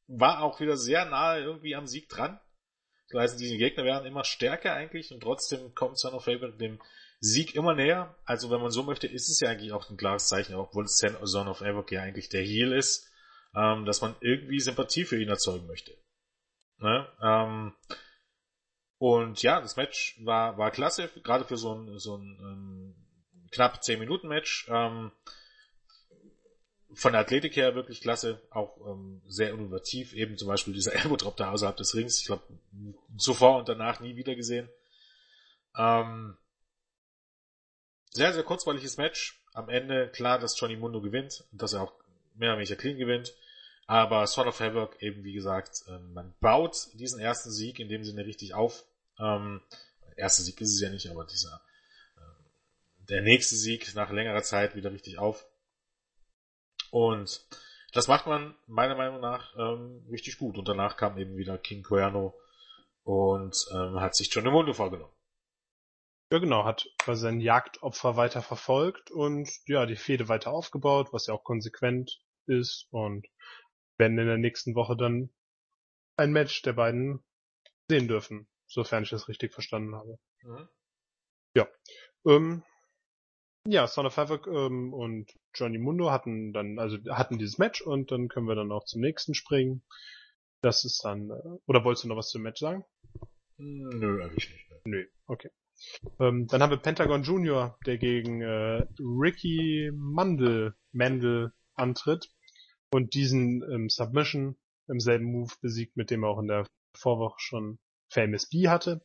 [0.07, 2.41] war auch wieder sehr nahe irgendwie am Sieg dran.
[3.11, 6.81] Das heißt, diese Gegner werden immer stärker eigentlich und trotzdem kommt Son of Havoc dem
[7.19, 8.17] Sieg immer näher.
[8.25, 11.49] Also wenn man so möchte, ist es ja eigentlich auch ein klares Zeichen, obwohl Son
[11.49, 13.11] of Havoc ja eigentlich der Heal ist,
[13.55, 15.93] ähm, dass man irgendwie Sympathie für ihn erzeugen möchte.
[16.79, 17.07] Ne?
[17.23, 17.75] Ähm,
[19.01, 22.95] und ja, das Match war, war klasse, gerade für so ein, so ein ähm,
[23.51, 24.69] knapp 10 Minuten Match.
[24.69, 25.11] Ähm,
[26.93, 31.17] von der Athletik her wirklich klasse, auch ähm, sehr innovativ, eben zum Beispiel dieser Elbow
[31.17, 32.43] Drop da außerhalb des Rings, ich glaube
[33.17, 34.69] zuvor und danach nie wieder gesehen.
[35.79, 36.37] Ähm,
[38.11, 39.43] sehr, sehr kurzweiliges Match.
[39.55, 41.95] Am Ende klar, dass Johnny Mundo gewinnt und dass er auch
[42.35, 43.33] mehr oder weniger clean gewinnt.
[43.87, 48.05] Aber Son of Havoc eben, wie gesagt, ähm, man baut diesen ersten Sieg in dem
[48.05, 48.85] Sinne richtig auf.
[49.21, 49.61] Ähm,
[50.17, 51.61] erster Sieg ist es ja nicht, aber dieser
[52.17, 55.47] äh, der nächste Sieg nach längerer Zeit wieder richtig auf.
[56.91, 57.47] Und
[57.93, 60.59] das macht man meiner Meinung nach ähm, richtig gut.
[60.59, 62.35] Und danach kam eben wieder King Cuerno
[63.03, 65.13] und ähm, hat sich John Mundo vorgenommen.
[66.33, 71.27] Ja, genau, hat quasi sein Jagdopfer weiter verfolgt und ja, die Fehde weiter aufgebaut, was
[71.27, 73.27] ja auch konsequent ist und
[73.99, 75.31] werden in der nächsten Woche dann
[76.17, 77.25] ein Match der beiden
[77.89, 80.19] sehen dürfen, sofern ich das richtig verstanden habe.
[80.43, 80.69] Mhm.
[81.55, 81.69] Ja.
[82.27, 82.63] Ähm,
[83.67, 88.11] ja, Son of Havoc ähm, und Johnny Mundo hatten dann, also hatten dieses Match und
[88.11, 89.83] dann können wir dann auch zum nächsten springen.
[90.63, 92.85] Das ist dann, äh, oder wolltest du noch was zum Match sagen?
[93.59, 94.71] Nö, eigentlich nicht.
[94.85, 95.51] Nö, okay.
[96.19, 102.31] Ähm, dann haben wir Pentagon Junior, der gegen äh, Ricky Mandel, Mandel antritt
[102.93, 104.57] und diesen ähm, Submission
[104.89, 106.67] im selben Move besiegt, mit dem er auch in der
[106.97, 107.79] Vorwoche schon
[108.11, 109.01] Famous B hatte.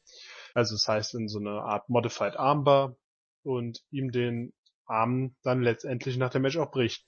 [0.54, 2.96] Also das heißt in so einer Art Modified Armbar
[3.44, 4.54] und ihm den
[4.86, 7.06] Arm dann letztendlich nach dem Match auch bricht.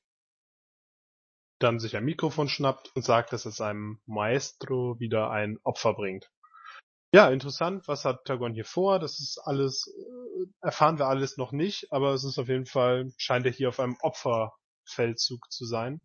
[1.60, 6.30] Dann sich ein Mikrofon schnappt und sagt, dass es seinem Maestro wieder ein Opfer bringt.
[7.14, 7.88] Ja, interessant.
[7.88, 9.00] Was hat Tagon hier vor?
[9.00, 13.12] Das ist alles, äh, erfahren wir alles noch nicht, aber es ist auf jeden Fall,
[13.18, 16.02] scheint er hier auf einem Opferfeldzug zu sein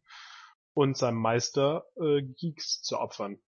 [0.74, 3.42] und seinem Meister äh, Geeks zu opfern.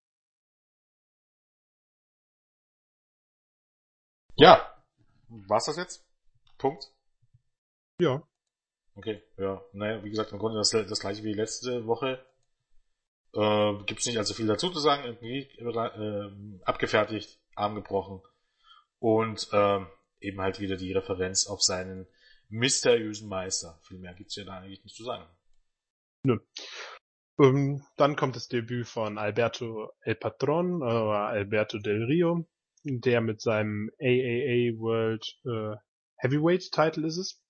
[4.37, 4.83] Ja,
[5.29, 6.05] war's das jetzt?
[6.59, 6.91] Punkt?
[8.01, 8.23] Ja.
[8.97, 9.63] Okay, ja.
[9.73, 12.25] Naja, wie gesagt, im Grunde das, das gleiche wie letzte Woche.
[13.33, 15.05] Äh, Gibt es nicht allzu viel dazu zu sagen.
[15.05, 18.23] Irgendwie äh, abgefertigt, Arm gebrochen.
[18.99, 19.81] Und äh,
[20.21, 22.07] eben halt wieder die Referenz auf seinen
[22.49, 23.79] mysteriösen Meister.
[23.83, 25.27] Viel mehr gibt's ja da eigentlich nicht zu sagen.
[26.25, 26.39] Nö.
[27.39, 32.47] Ähm, dann kommt das Debüt von Alberto El Patron, äh, Alberto Del Rio,
[32.85, 35.77] der mit seinem AAA World äh,
[36.19, 37.43] Heavyweight Title ist es.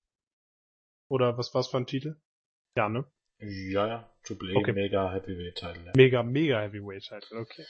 [1.09, 2.17] Oder was war's für ein Titel?
[2.77, 3.05] Ja, ne?
[3.39, 4.15] Ja, ja.
[4.23, 4.73] Triple A okay.
[4.73, 5.85] Mega Heavyweight Title.
[5.85, 5.93] Ja.
[5.97, 7.67] Mega, Mega Heavyweight Title, okay.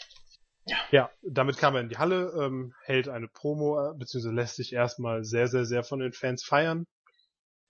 [0.66, 0.76] Ja.
[0.90, 4.72] ja, damit kam er in die Halle, ähm, hält eine Promo, äh, beziehungsweise lässt sich
[4.72, 6.86] erstmal sehr, sehr, sehr von den Fans feiern,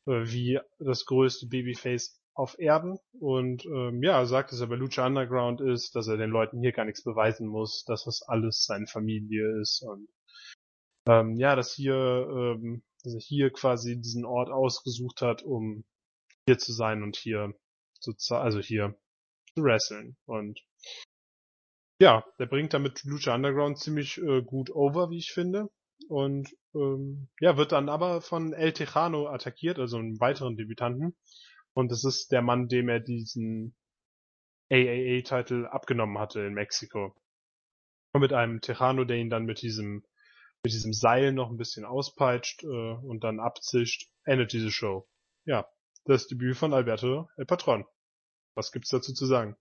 [0.07, 5.07] äh, wie das größte Babyface auf Erden und ähm, ja, sagt, dass er bei Lucha
[5.07, 8.87] Underground ist, dass er den Leuten hier gar nichts beweisen muss, dass das alles seine
[8.87, 10.09] Familie ist und
[11.07, 15.85] ähm, ja, dass hier ähm, dass er hier quasi diesen Ort ausgesucht hat, um
[16.47, 17.55] hier zu sein und hier
[18.01, 18.97] zu, also hier
[19.55, 20.16] zu wresteln.
[20.24, 20.61] Und
[22.01, 25.70] ja, der bringt damit Lucha Underground ziemlich äh, gut over, wie ich finde.
[26.09, 31.14] Und ähm, ja, wird dann aber von El Tejano attackiert, also einem weiteren Debütanten.
[31.75, 33.75] Und das ist der Mann, dem er diesen
[34.70, 37.14] AAA-Titel abgenommen hatte in Mexiko.
[38.12, 40.05] Und mit einem Tejano, der ihn dann mit diesem,
[40.62, 45.09] mit diesem Seil noch ein bisschen auspeitscht äh, und dann abzischt, endet diese Show.
[45.45, 45.68] Ja,
[46.05, 47.85] das Debüt von Alberto El Patron.
[48.55, 49.57] Was gibt's dazu zu sagen?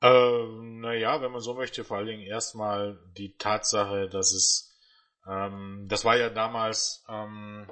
[0.00, 4.78] Ähm, naja, wenn man so möchte, vor allen Dingen erstmal die Tatsache, dass es,
[5.26, 7.66] ähm, das war ja damals ähm,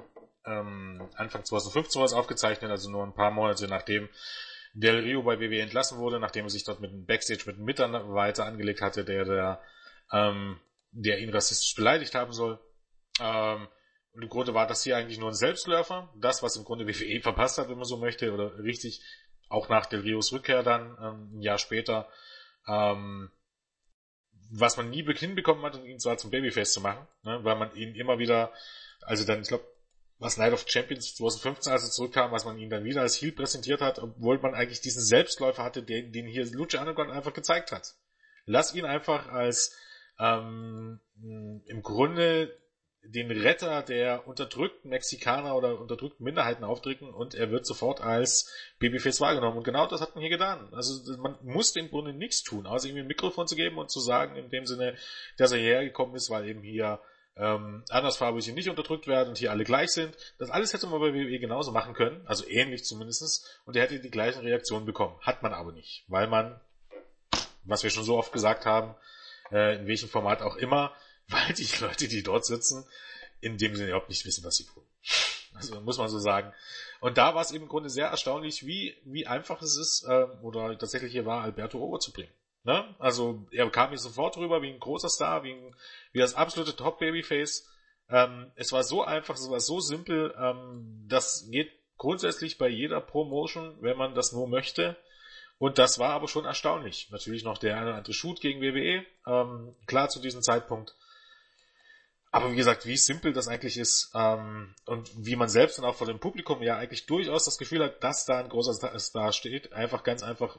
[0.45, 4.09] ähm, Anfang 2015 was aufgezeichnet, also nur ein paar Monate nachdem
[4.73, 7.65] Del Rio bei WWE entlassen wurde, nachdem er sich dort mit einem Backstage mit einem
[7.65, 9.61] Mitarbeiter angelegt hatte, der, der,
[10.11, 10.59] ähm,
[10.91, 12.59] der ihn rassistisch beleidigt haben soll.
[13.19, 13.67] Ähm,
[14.13, 16.11] und im Grunde war das hier eigentlich nur ein Selbstläufer.
[16.17, 19.03] Das, was im Grunde WWE verpasst hat, wenn man so möchte, oder richtig,
[19.47, 22.09] auch nach Del Rios Rückkehr dann, ähm, ein Jahr später,
[22.67, 23.31] ähm,
[24.51, 27.95] was man nie hinbekommen hat, ihn zwar zum Babyface zu machen, ne, weil man ihn
[27.95, 28.51] immer wieder,
[29.01, 29.65] also dann, ich glaube,
[30.23, 33.33] was Night of Champions 2015, als er zurückkam, was man ihn dann wieder als Heel
[33.33, 37.71] präsentiert hat, obwohl man eigentlich diesen Selbstläufer hatte, den, den hier Lucha Underground einfach gezeigt
[37.71, 37.95] hat.
[38.45, 39.75] Lass ihn einfach als
[40.19, 42.57] ähm, im Grunde
[43.05, 48.49] den Retter der unterdrückten Mexikaner oder unterdrückten Minderheiten aufdrücken und er wird sofort als
[48.79, 49.57] Babyface wahrgenommen.
[49.57, 50.69] Und genau das hat man hier getan.
[50.73, 53.99] Also man musste im Grunde nichts tun, außer ihm ein Mikrofon zu geben und zu
[53.99, 54.95] sagen, in dem Sinne,
[55.37, 57.01] dass er hierher gekommen ist, weil eben hier
[57.35, 60.15] ähm, andersfarbige nicht unterdrückt werden und hier alle gleich sind.
[60.37, 63.99] Das alles hätte man bei WWE genauso machen können, also ähnlich zumindestens, und er hätte
[63.99, 65.19] die gleichen Reaktionen bekommen.
[65.21, 66.59] Hat man aber nicht, weil man,
[67.63, 68.95] was wir schon so oft gesagt haben,
[69.51, 70.93] äh, in welchem Format auch immer,
[71.27, 72.85] weil die Leute, die dort sitzen,
[73.41, 74.83] in dem Sinne überhaupt nicht wissen, was sie tun.
[75.53, 76.53] Also muss man so sagen.
[76.99, 80.25] Und da war es eben im Grunde sehr erstaunlich, wie, wie einfach es ist, äh,
[80.41, 82.31] oder tatsächlich hier war, Alberto Over zu bringen.
[82.63, 82.95] Ne?
[82.97, 85.75] Also er kam hier sofort rüber wie ein großer Star, wie, ein,
[86.13, 87.67] wie das absolute Top-Babyface.
[88.09, 90.33] Ähm, es war so einfach, es war so simpel.
[90.39, 94.97] Ähm, das geht grundsätzlich bei jeder Promotion, wenn man das nur möchte.
[95.57, 97.09] Und das war aber schon erstaunlich.
[97.11, 100.95] Natürlich noch der eine oder andere Shoot gegen WWE, ähm, klar zu diesem Zeitpunkt.
[102.31, 105.95] Aber wie gesagt, wie simpel das eigentlich ist ähm, und wie man selbst dann auch
[105.95, 109.71] vor dem Publikum ja eigentlich durchaus das Gefühl hat, dass da ein großer Star steht,
[109.71, 110.57] einfach ganz einfach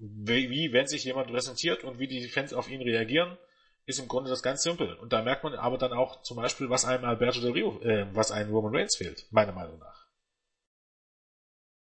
[0.00, 3.36] wie, wie wenn sich jemand präsentiert und wie die Fans auf ihn reagieren,
[3.86, 4.94] ist im Grunde das ganz simpel.
[4.94, 8.06] Und da merkt man aber dann auch zum Beispiel, was einem Alberto Del Rio, äh,
[8.14, 10.06] was einem Roman Reigns fehlt, meiner Meinung nach.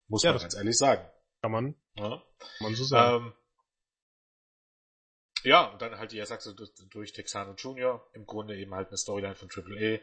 [0.08, 1.06] Muss ja, man ganz ehrlich sagen.
[1.42, 2.10] Kann man, ja.
[2.10, 2.22] kann
[2.62, 3.26] man so sagen.
[3.26, 3.34] Ähm,
[5.44, 6.56] ja, und dann halt die Ersachse
[6.90, 8.06] durch Texano Jr.
[8.14, 10.02] im Grunde eben halt eine Storyline von Triple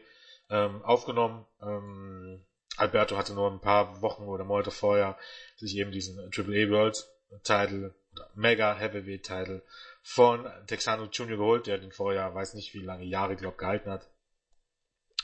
[0.49, 1.45] A ähm, aufgenommen.
[1.61, 2.45] Ähm,
[2.77, 5.17] Alberto hatte nur ein paar Wochen oder Monate vorher
[5.57, 7.05] sich eben diesen Triple A World
[7.43, 7.95] Title
[8.35, 9.63] Mega Heavyweight Title
[10.01, 14.07] von Texano Junior geholt, der den vorher weiß nicht wie lange Jahre, glaub, gehalten hat.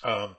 [0.04, 0.36] Ähm,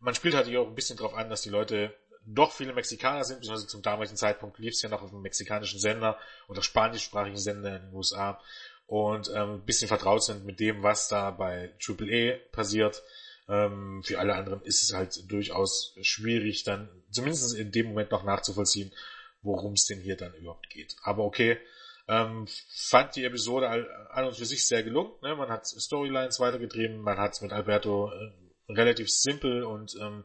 [0.00, 1.94] man spielt halt hier auch ein bisschen drauf an, dass die Leute
[2.24, 5.80] doch viele Mexikaner sind, beziehungsweise zum damaligen Zeitpunkt lief es ja noch auf einem mexikanischen
[5.80, 6.18] Sender
[6.48, 8.40] oder spanischsprachigen Sender in den USA
[8.86, 13.02] und ähm, ein bisschen vertraut sind mit dem, was da bei Triple A passiert.
[13.48, 18.24] Ähm, für alle anderen ist es halt durchaus schwierig, dann zumindest in dem Moment noch
[18.24, 18.92] nachzuvollziehen,
[19.42, 20.96] worum es denn hier dann überhaupt geht.
[21.02, 21.58] Aber okay,
[22.08, 23.68] ähm, fand die Episode
[24.10, 25.12] an und für sich sehr gelungen.
[25.22, 25.36] Ne?
[25.36, 30.24] Man hat Storylines weitergetrieben, man hat mit Alberto äh, relativ simpel und ähm,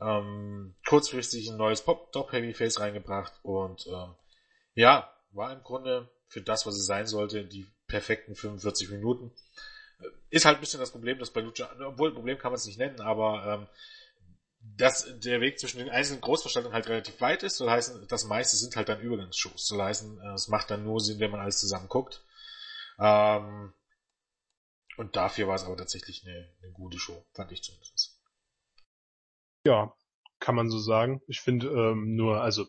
[0.00, 4.14] ähm, kurzfristig ein neues Pop-Top-Heavy-Face reingebracht und ähm,
[4.74, 9.32] ja, war im Grunde für das, was es sein sollte, die perfekten 45 Minuten.
[10.00, 12.66] Äh, ist halt ein bisschen das Problem, dass bei Lucha, obwohl Problem kann man es
[12.66, 13.66] nicht nennen, aber ähm,
[14.76, 17.56] dass der Weg zwischen den einzelnen Großveranstaltungen halt relativ weit ist.
[17.56, 19.66] Soll heißen, das meiste sind halt dann Übergangsshows.
[19.66, 22.24] Soll heißen, äh, es macht dann nur Sinn, wenn man alles zusammen guckt.
[22.98, 23.72] Ähm,
[24.96, 28.18] und dafür war es aber tatsächlich eine, eine gute Show, fand ich zumindest.
[29.66, 29.94] Ja,
[30.38, 31.20] kann man so sagen.
[31.26, 32.66] Ich finde ähm, nur, also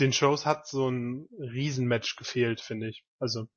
[0.00, 3.04] den Shows hat so ein Riesenmatch gefehlt, finde ich.
[3.18, 3.48] Also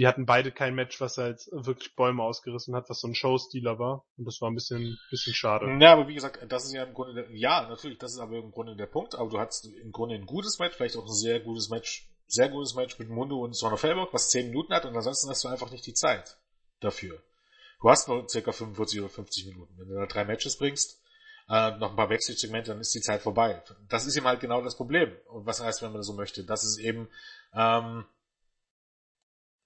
[0.00, 3.78] die hatten beide kein Match, was halt wirklich Bäume ausgerissen hat, was so ein Showstealer
[3.78, 4.06] war.
[4.16, 5.66] Und das war ein bisschen, bisschen schade.
[5.80, 8.38] Ja, aber wie gesagt, das ist ja im Grunde, der, ja, natürlich, das ist aber
[8.38, 9.14] im Grunde der Punkt.
[9.14, 12.48] Aber du hattest im Grunde ein gutes Match, vielleicht auch ein sehr gutes Match, sehr
[12.48, 15.44] gutes Match mit Mundo und Son of Felberg, was 10 Minuten hat und ansonsten hast
[15.44, 16.38] du einfach nicht die Zeit
[16.80, 17.22] dafür.
[17.82, 19.74] Du hast nur circa 45 oder 50 Minuten.
[19.76, 21.01] Wenn du da drei Matches bringst,
[21.48, 23.62] äh, noch ein paar Backstage-Segmente, dann ist die Zeit vorbei.
[23.88, 25.12] Das ist eben halt genau das Problem.
[25.28, 26.44] Und was heißt, wenn man das so möchte?
[26.44, 27.08] Das ist eben,
[27.54, 28.04] ähm,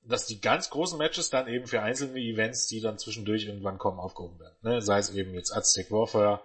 [0.02, 3.98] dass die ganz großen Matches dann eben für einzelne Events, die dann zwischendurch irgendwann kommen,
[3.98, 4.56] aufgehoben werden.
[4.62, 4.82] Ne?
[4.82, 6.40] Sei es eben jetzt Aztec Warfare,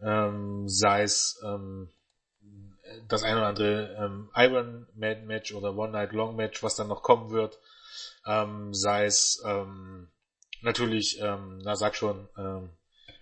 [0.00, 1.90] ähm, sei es ähm,
[3.08, 6.88] das eine oder andere ähm, Iron Man Match oder One Night Long Match, was dann
[6.88, 7.58] noch kommen wird,
[8.26, 10.08] ähm, sei es ähm,
[10.60, 12.70] natürlich, ähm, na sag schon, ähm,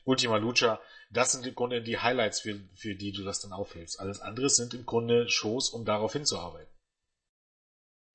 [0.04, 0.80] Ultima Lucha,
[1.10, 4.00] das sind im Grunde die Highlights, für, für die du das dann aufhältst.
[4.00, 6.72] Alles andere sind im Grunde Shows, um darauf hinzuarbeiten.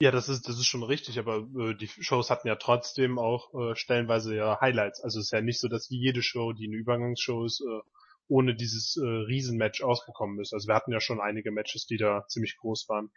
[0.01, 3.53] Ja, das ist, das ist schon richtig, aber äh, die Shows hatten ja trotzdem auch
[3.53, 5.01] äh, stellenweise ja Highlights.
[5.01, 7.81] Also es ist ja nicht so, dass wie jede Show, die eine Übergangsshow ist, äh,
[8.27, 10.53] ohne dieses äh, Riesenmatch ausgekommen ist.
[10.53, 13.09] Also wir hatten ja schon einige Matches, die da ziemlich groß waren.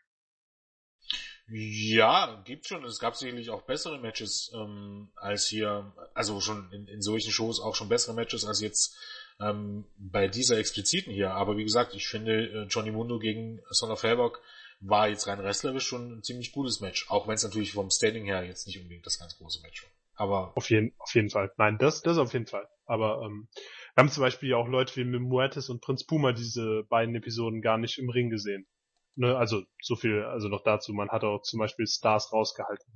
[1.51, 2.85] Ja, gibt schon.
[2.85, 7.59] Es gab sicherlich auch bessere Matches ähm, als hier, also schon in, in solchen Shows
[7.59, 8.97] auch schon bessere Matches als jetzt
[9.41, 11.33] ähm, bei dieser expliziten hier.
[11.33, 14.41] Aber wie gesagt, ich finde äh, Johnny Mundo gegen Son of Havoc
[14.81, 17.11] war jetzt rein wrestlerisch schon ein ziemlich gutes Match.
[17.11, 19.91] Auch wenn es natürlich vom Standing her jetzt nicht unbedingt das ganz große Match war.
[20.15, 21.53] Aber auf jeden, auf jeden Fall.
[21.59, 22.69] Nein, das, das auf jeden Fall.
[22.87, 23.49] Aber ähm,
[23.95, 27.79] wir haben zum Beispiel auch Leute wie Muertes und Prinz Puma diese beiden Episoden gar
[27.79, 28.67] nicht im Ring gesehen.
[29.15, 32.87] Ne, also so viel, also noch dazu, man hat auch zum Beispiel Stars rausgehalten.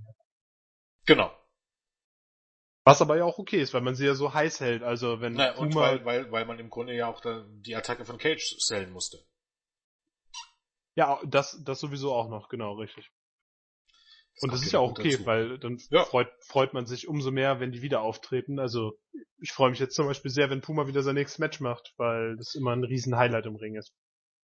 [1.07, 1.33] Genau.
[2.85, 4.83] Was aber ja auch okay ist, weil man sie ja so heiß hält.
[4.83, 7.77] Also wenn naja, Puma und weil, weil, weil man im Grunde ja auch da die
[7.77, 9.25] Attacke von Cage sellen musste.
[10.95, 13.11] Ja, das, das sowieso auch noch, genau, richtig.
[14.35, 15.27] Das und das ist ja auch okay, dazu.
[15.27, 16.05] weil dann ja.
[16.05, 18.59] freut, freut man sich umso mehr, wenn die wieder auftreten.
[18.59, 18.99] Also
[19.39, 22.37] ich freue mich jetzt zum Beispiel sehr, wenn Puma wieder sein nächstes Match macht, weil
[22.37, 23.95] das immer ein riesen Highlight im Ring ist.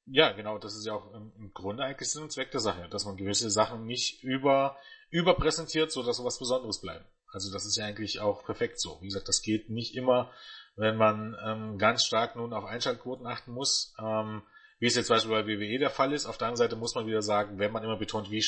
[0.07, 3.05] Ja, genau, das ist ja auch im, Grunde eigentlich Sinn und Zweck der Sache, dass
[3.05, 4.77] man gewisse Sachen nicht über,
[5.11, 7.07] überpräsentiert, so dass so was Besonderes bleibt.
[7.33, 8.99] Also das ist ja eigentlich auch perfekt so.
[9.01, 10.31] Wie gesagt, das geht nicht immer,
[10.77, 13.95] wenn man ähm, ganz stark nun auf Einschaltquoten achten muss.
[13.99, 14.43] Ähm,
[14.83, 16.27] wie es jetzt zum Beispiel bei WWE der Fall ist.
[16.27, 18.45] Auf der anderen Seite muss man wieder sagen, wenn man immer betont, wie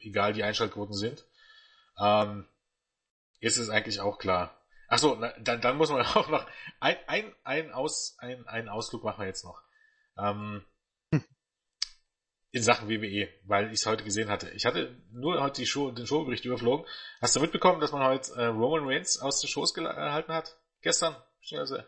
[0.00, 1.26] egal die Einschaltquoten sind,
[2.00, 2.48] ähm,
[3.40, 4.58] ist es eigentlich auch klar.
[4.88, 6.46] Achso, dann, dann muss man auch noch
[6.80, 9.60] ein, ein, ein, Aus, ein, einen Ausflug machen wir jetzt noch.
[10.16, 10.64] Ähm,
[12.54, 14.48] in Sachen WWE, weil ich es heute gesehen hatte.
[14.50, 16.86] Ich hatte nur heute die Show, den Showbericht überflogen.
[17.20, 20.56] Hast du mitbekommen, dass man heute äh, Roman Reigns aus den Shows erhalten hat?
[20.80, 21.16] Gestern?
[21.50, 21.78] Also,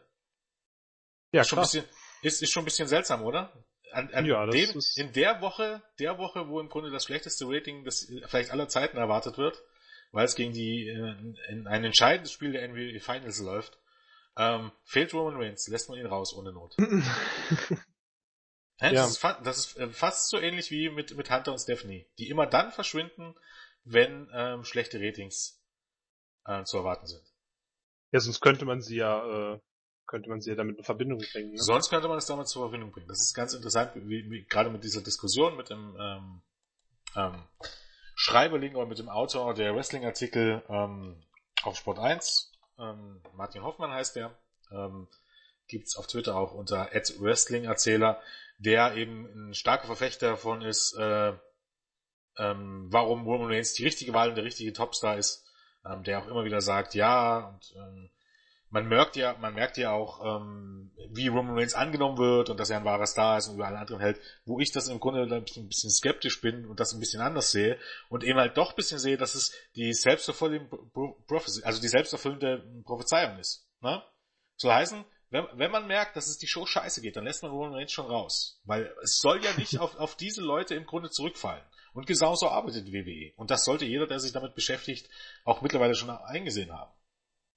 [1.31, 1.85] ja, schon, ein bisschen,
[2.23, 3.53] ist, ist schon ein bisschen seltsam, oder?
[3.93, 7.85] An, an ja, dem, in der Woche, der Woche, wo im Grunde das schlechteste Rating
[7.85, 9.63] des vielleicht aller Zeiten erwartet wird,
[10.11, 11.15] weil es gegen die äh,
[11.49, 13.79] in ein entscheidendes Spiel der NBA Finals läuft,
[14.37, 16.75] ähm, fehlt Roman Reigns, lässt man ihn raus ohne Not.
[18.81, 18.93] ja.
[18.93, 22.29] Das ist, das ist äh, fast so ähnlich wie mit, mit Hunter und Stephanie, die
[22.29, 23.35] immer dann verschwinden,
[23.85, 25.63] wenn ähm, schlechte Ratings
[26.45, 27.23] äh, zu erwarten sind.
[28.13, 29.61] Ja, sonst könnte man sie ja äh,
[30.07, 31.53] könnte man sie ja damit in Verbindung bringen.
[31.53, 31.59] Ne?
[31.59, 33.09] Sonst könnte man es damit zur Verbindung bringen.
[33.09, 36.43] Das ist ganz interessant, wie, wie, gerade mit dieser Diskussion mit dem ähm,
[37.17, 37.43] ähm,
[38.15, 41.23] Schreiberling oder mit dem Autor der Wrestling-Artikel ähm,
[41.63, 44.39] auf Sport 1, ähm, Martin Hoffmann heißt der,
[44.71, 45.09] ähm,
[45.69, 48.21] gibt's auf Twitter auch unter Wrestling-Erzähler,
[48.59, 51.33] der eben ein starker Verfechter davon ist, äh,
[52.39, 55.45] ähm, warum Roman Reigns die richtige Wahl und der richtige Topstar ist,
[55.85, 58.11] ähm, der auch immer wieder sagt, ja, und ähm,
[58.71, 62.69] man merkt ja, man merkt ja auch, ähm, wie Roman Reigns angenommen wird und dass
[62.69, 65.23] er ein wahrer Star ist und über alle anderen hält, wo ich das im Grunde
[65.23, 68.57] ein bisschen, ein bisschen skeptisch bin und das ein bisschen anders sehe und eben halt
[68.57, 70.69] doch ein bisschen sehe, dass es die selbsterfüllende
[71.27, 73.69] Prophecy, also die selbsterfüllende Prophezeiung ist.
[73.81, 74.03] Ne?
[74.57, 77.53] Soll heißen, wenn, wenn man merkt, dass es die Show scheiße geht, dann lässt man
[77.53, 78.61] Roman Reigns schon raus.
[78.65, 81.65] Weil es soll ja nicht auf, auf diese Leute im Grunde zurückfallen.
[81.93, 83.33] Und genauso arbeitet WWE.
[83.37, 85.09] Und das sollte jeder, der sich damit beschäftigt,
[85.45, 86.93] auch mittlerweile schon eingesehen haben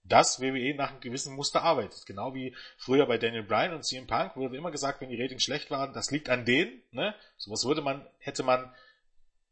[0.09, 2.05] dass WWE nach einem gewissen Muster arbeitet.
[2.05, 5.43] Genau wie früher bei Daniel Bryan und CM Punk wurde immer gesagt, wenn die Ratings
[5.43, 6.81] schlecht waren, das liegt an denen.
[6.91, 7.15] Ne?
[7.37, 8.73] Sowas würde man, hätte man,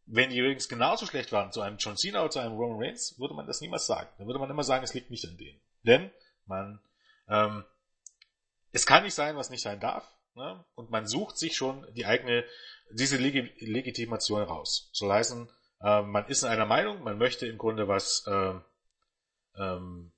[0.06, 3.20] wenn die Ratings genauso schlecht waren, zu einem John Cena oder zu einem Roman Reigns,
[3.20, 4.10] würde man das niemals sagen.
[4.18, 5.60] Dann würde man immer sagen, es liegt nicht an denen.
[5.84, 6.12] Denn
[6.46, 6.82] man,
[7.30, 7.64] ähm,
[8.78, 10.08] es kann nicht sein, was nicht sein darf.
[10.36, 10.64] Ne?
[10.76, 12.46] Und man sucht sich schon die eigene,
[12.92, 14.90] diese Leg Legitimation raus.
[14.94, 15.50] Soll heißen,
[15.82, 18.54] äh, man ist in einer Meinung, man möchte im Grunde was, äh,
[19.58, 20.12] ähm,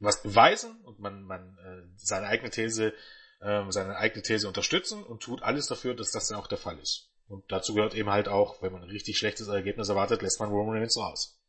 [0.00, 2.94] was beweisen und man, man äh, seine eigene These,
[3.40, 6.80] äh, seine eigene These unterstützen und tut alles dafür, dass das dann auch der Fall
[6.80, 7.10] ist.
[7.28, 10.50] Und dazu gehört eben halt auch, wenn man ein richtig schlechtes Ergebnis erwartet, lässt man
[10.50, 11.40] Roman Reigns raus.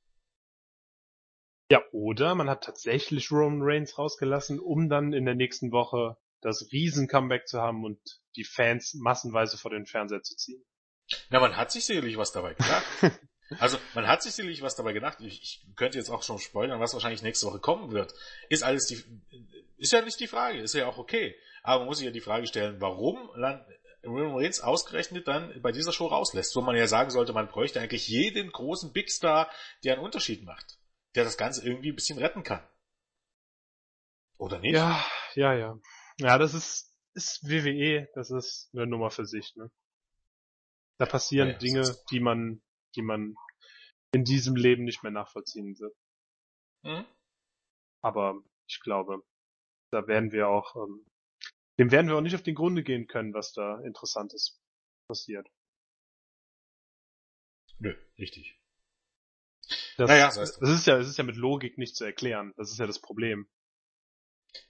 [1.73, 6.71] Ja, oder man hat tatsächlich Roman Reigns rausgelassen, um dann in der nächsten Woche das
[6.71, 7.97] Riesen-Comeback zu haben und
[8.35, 10.63] die Fans massenweise vor den Fernseher zu ziehen.
[11.31, 12.85] Na, man hat sich sicherlich was dabei gedacht.
[13.59, 15.19] Also man hat sich sicherlich was dabei gedacht.
[15.21, 18.13] Ich, ich könnte jetzt auch schon spoilern, was wahrscheinlich nächste Woche kommen wird.
[18.49, 19.03] Ist alles die,
[19.77, 21.35] ist ja nicht die Frage, ist ja auch okay.
[21.61, 23.17] Aber man muss sich ja die Frage stellen, warum
[24.03, 27.79] Roman Reigns ausgerechnet dann bei dieser Show rauslässt, wo man ja sagen sollte, man bräuchte
[27.79, 29.51] eigentlich jeden großen Big Star,
[29.83, 30.79] der einen Unterschied macht,
[31.15, 32.65] der das Ganze irgendwie ein bisschen retten kann.
[34.37, 34.73] Oder nicht?
[34.73, 35.03] Ja,
[35.35, 35.79] ja, ja.
[36.19, 39.71] Ja, das ist, ist WWE, das ist eine Nummer für sich, ne?
[40.97, 42.61] Da passieren ja, Dinge, die man
[42.95, 43.35] die man
[44.11, 45.95] in diesem Leben nicht mehr nachvollziehen wird.
[46.83, 47.05] Mhm.
[48.01, 49.23] Aber ich glaube,
[49.91, 51.05] da werden wir auch, ähm,
[51.79, 54.61] dem werden wir auch nicht auf den Grunde gehen können, was da Interessantes
[55.07, 55.47] passiert.
[57.79, 58.59] Nö, richtig.
[59.97, 62.53] Das, Naja, es das ist ja, das ist ja mit Logik nicht zu erklären.
[62.57, 63.47] Das ist ja das Problem.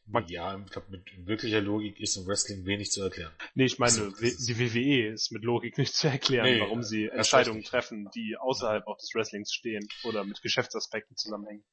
[0.06, 3.34] Man- ja, ich glaube, mit wirklicher Logik ist im Wrestling wenig zu erklären.
[3.54, 7.04] Nee, ich meine, Also, die WWE ist mit Logik nicht zu erklären, Nee, warum sie
[7.06, 11.64] erst Entscheidungen treffen, die außerhalb auch des Wrestlings stehen oder mit Geschäftsaspekten zusammenhängen.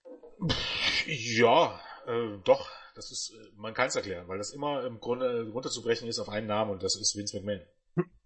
[1.06, 2.68] Ja, äh, doch.
[2.94, 6.28] Das ist, äh, man kann es erklären, weil das immer im Grunde runterzubrechen ist auf
[6.28, 7.64] einen Namen und das ist Vince McMahon.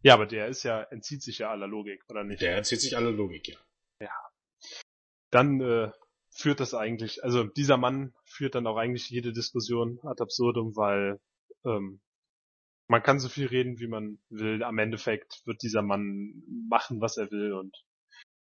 [0.03, 2.41] Ja, aber der ist ja, entzieht sich ja aller Logik, oder nicht?
[2.43, 4.11] Der entzieht sich alle Logik, ja.
[5.35, 5.91] Dann äh,
[6.30, 11.20] führt das eigentlich, also dieser Mann führt dann auch eigentlich jede Diskussion ad absurdum, weil
[11.64, 12.01] ähm,
[12.87, 14.62] man kann so viel reden, wie man will.
[14.62, 17.76] Am Endeffekt wird dieser Mann machen, was er will und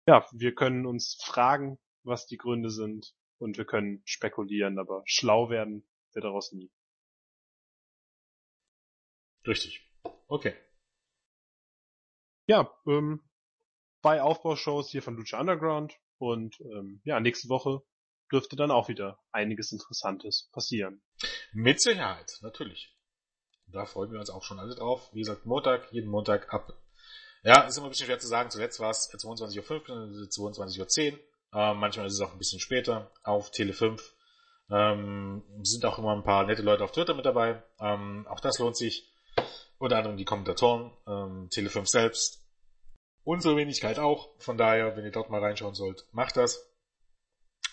[0.06, 5.50] ja, wir können uns fragen, was die Gründe sind und wir können spekulieren, aber schlau
[5.50, 6.70] werden wir daraus nie.
[9.44, 9.90] Richtig.
[10.28, 10.54] Okay.
[12.46, 13.28] Ja, ähm,
[14.02, 17.82] zwei Aufbaushows hier von Lucha Underground und ähm, ja, nächste Woche
[18.32, 21.02] dürfte dann auch wieder einiges Interessantes passieren.
[21.52, 22.92] Mit Sicherheit, natürlich.
[23.68, 25.10] Da freuen wir uns auch schon alle drauf.
[25.12, 26.72] Wie gesagt, Montag, jeden Montag ab.
[27.42, 28.50] Ja, ist immer ein bisschen schwer zu sagen.
[28.50, 31.18] Zuletzt war es 22.05 Uhr, 22.10 Uhr.
[31.52, 34.14] Ähm, manchmal ist es auch ein bisschen später auf Tele 5.
[34.70, 37.62] Ähm, sind auch immer ein paar nette Leute auf Twitter mit dabei.
[37.78, 39.12] Ähm, auch das lohnt sich.
[39.78, 42.45] Unter anderem die Kommentatoren, ähm, Tele 5 selbst.
[43.26, 44.30] Unsere Wenigkeit auch.
[44.38, 46.64] Von daher, wenn ihr dort mal reinschauen sollt, macht das.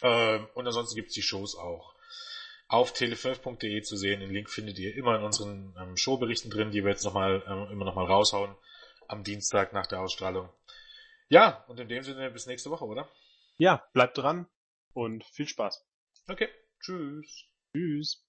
[0.01, 1.93] Ähm, und ansonsten gibt's die Shows auch
[2.67, 4.21] auf tele5.de zu sehen.
[4.21, 7.71] Den Link findet ihr immer in unseren ähm, Showberichten drin, die wir jetzt nochmal ähm,
[7.71, 8.55] immer nochmal raushauen
[9.07, 10.49] am Dienstag nach der Ausstrahlung.
[11.29, 13.07] Ja, und in dem Sinne bis nächste Woche, oder?
[13.57, 14.47] Ja, bleibt dran
[14.93, 15.85] und viel Spaß.
[16.29, 16.49] Okay,
[16.79, 17.45] tschüss.
[17.71, 18.22] Tschüss.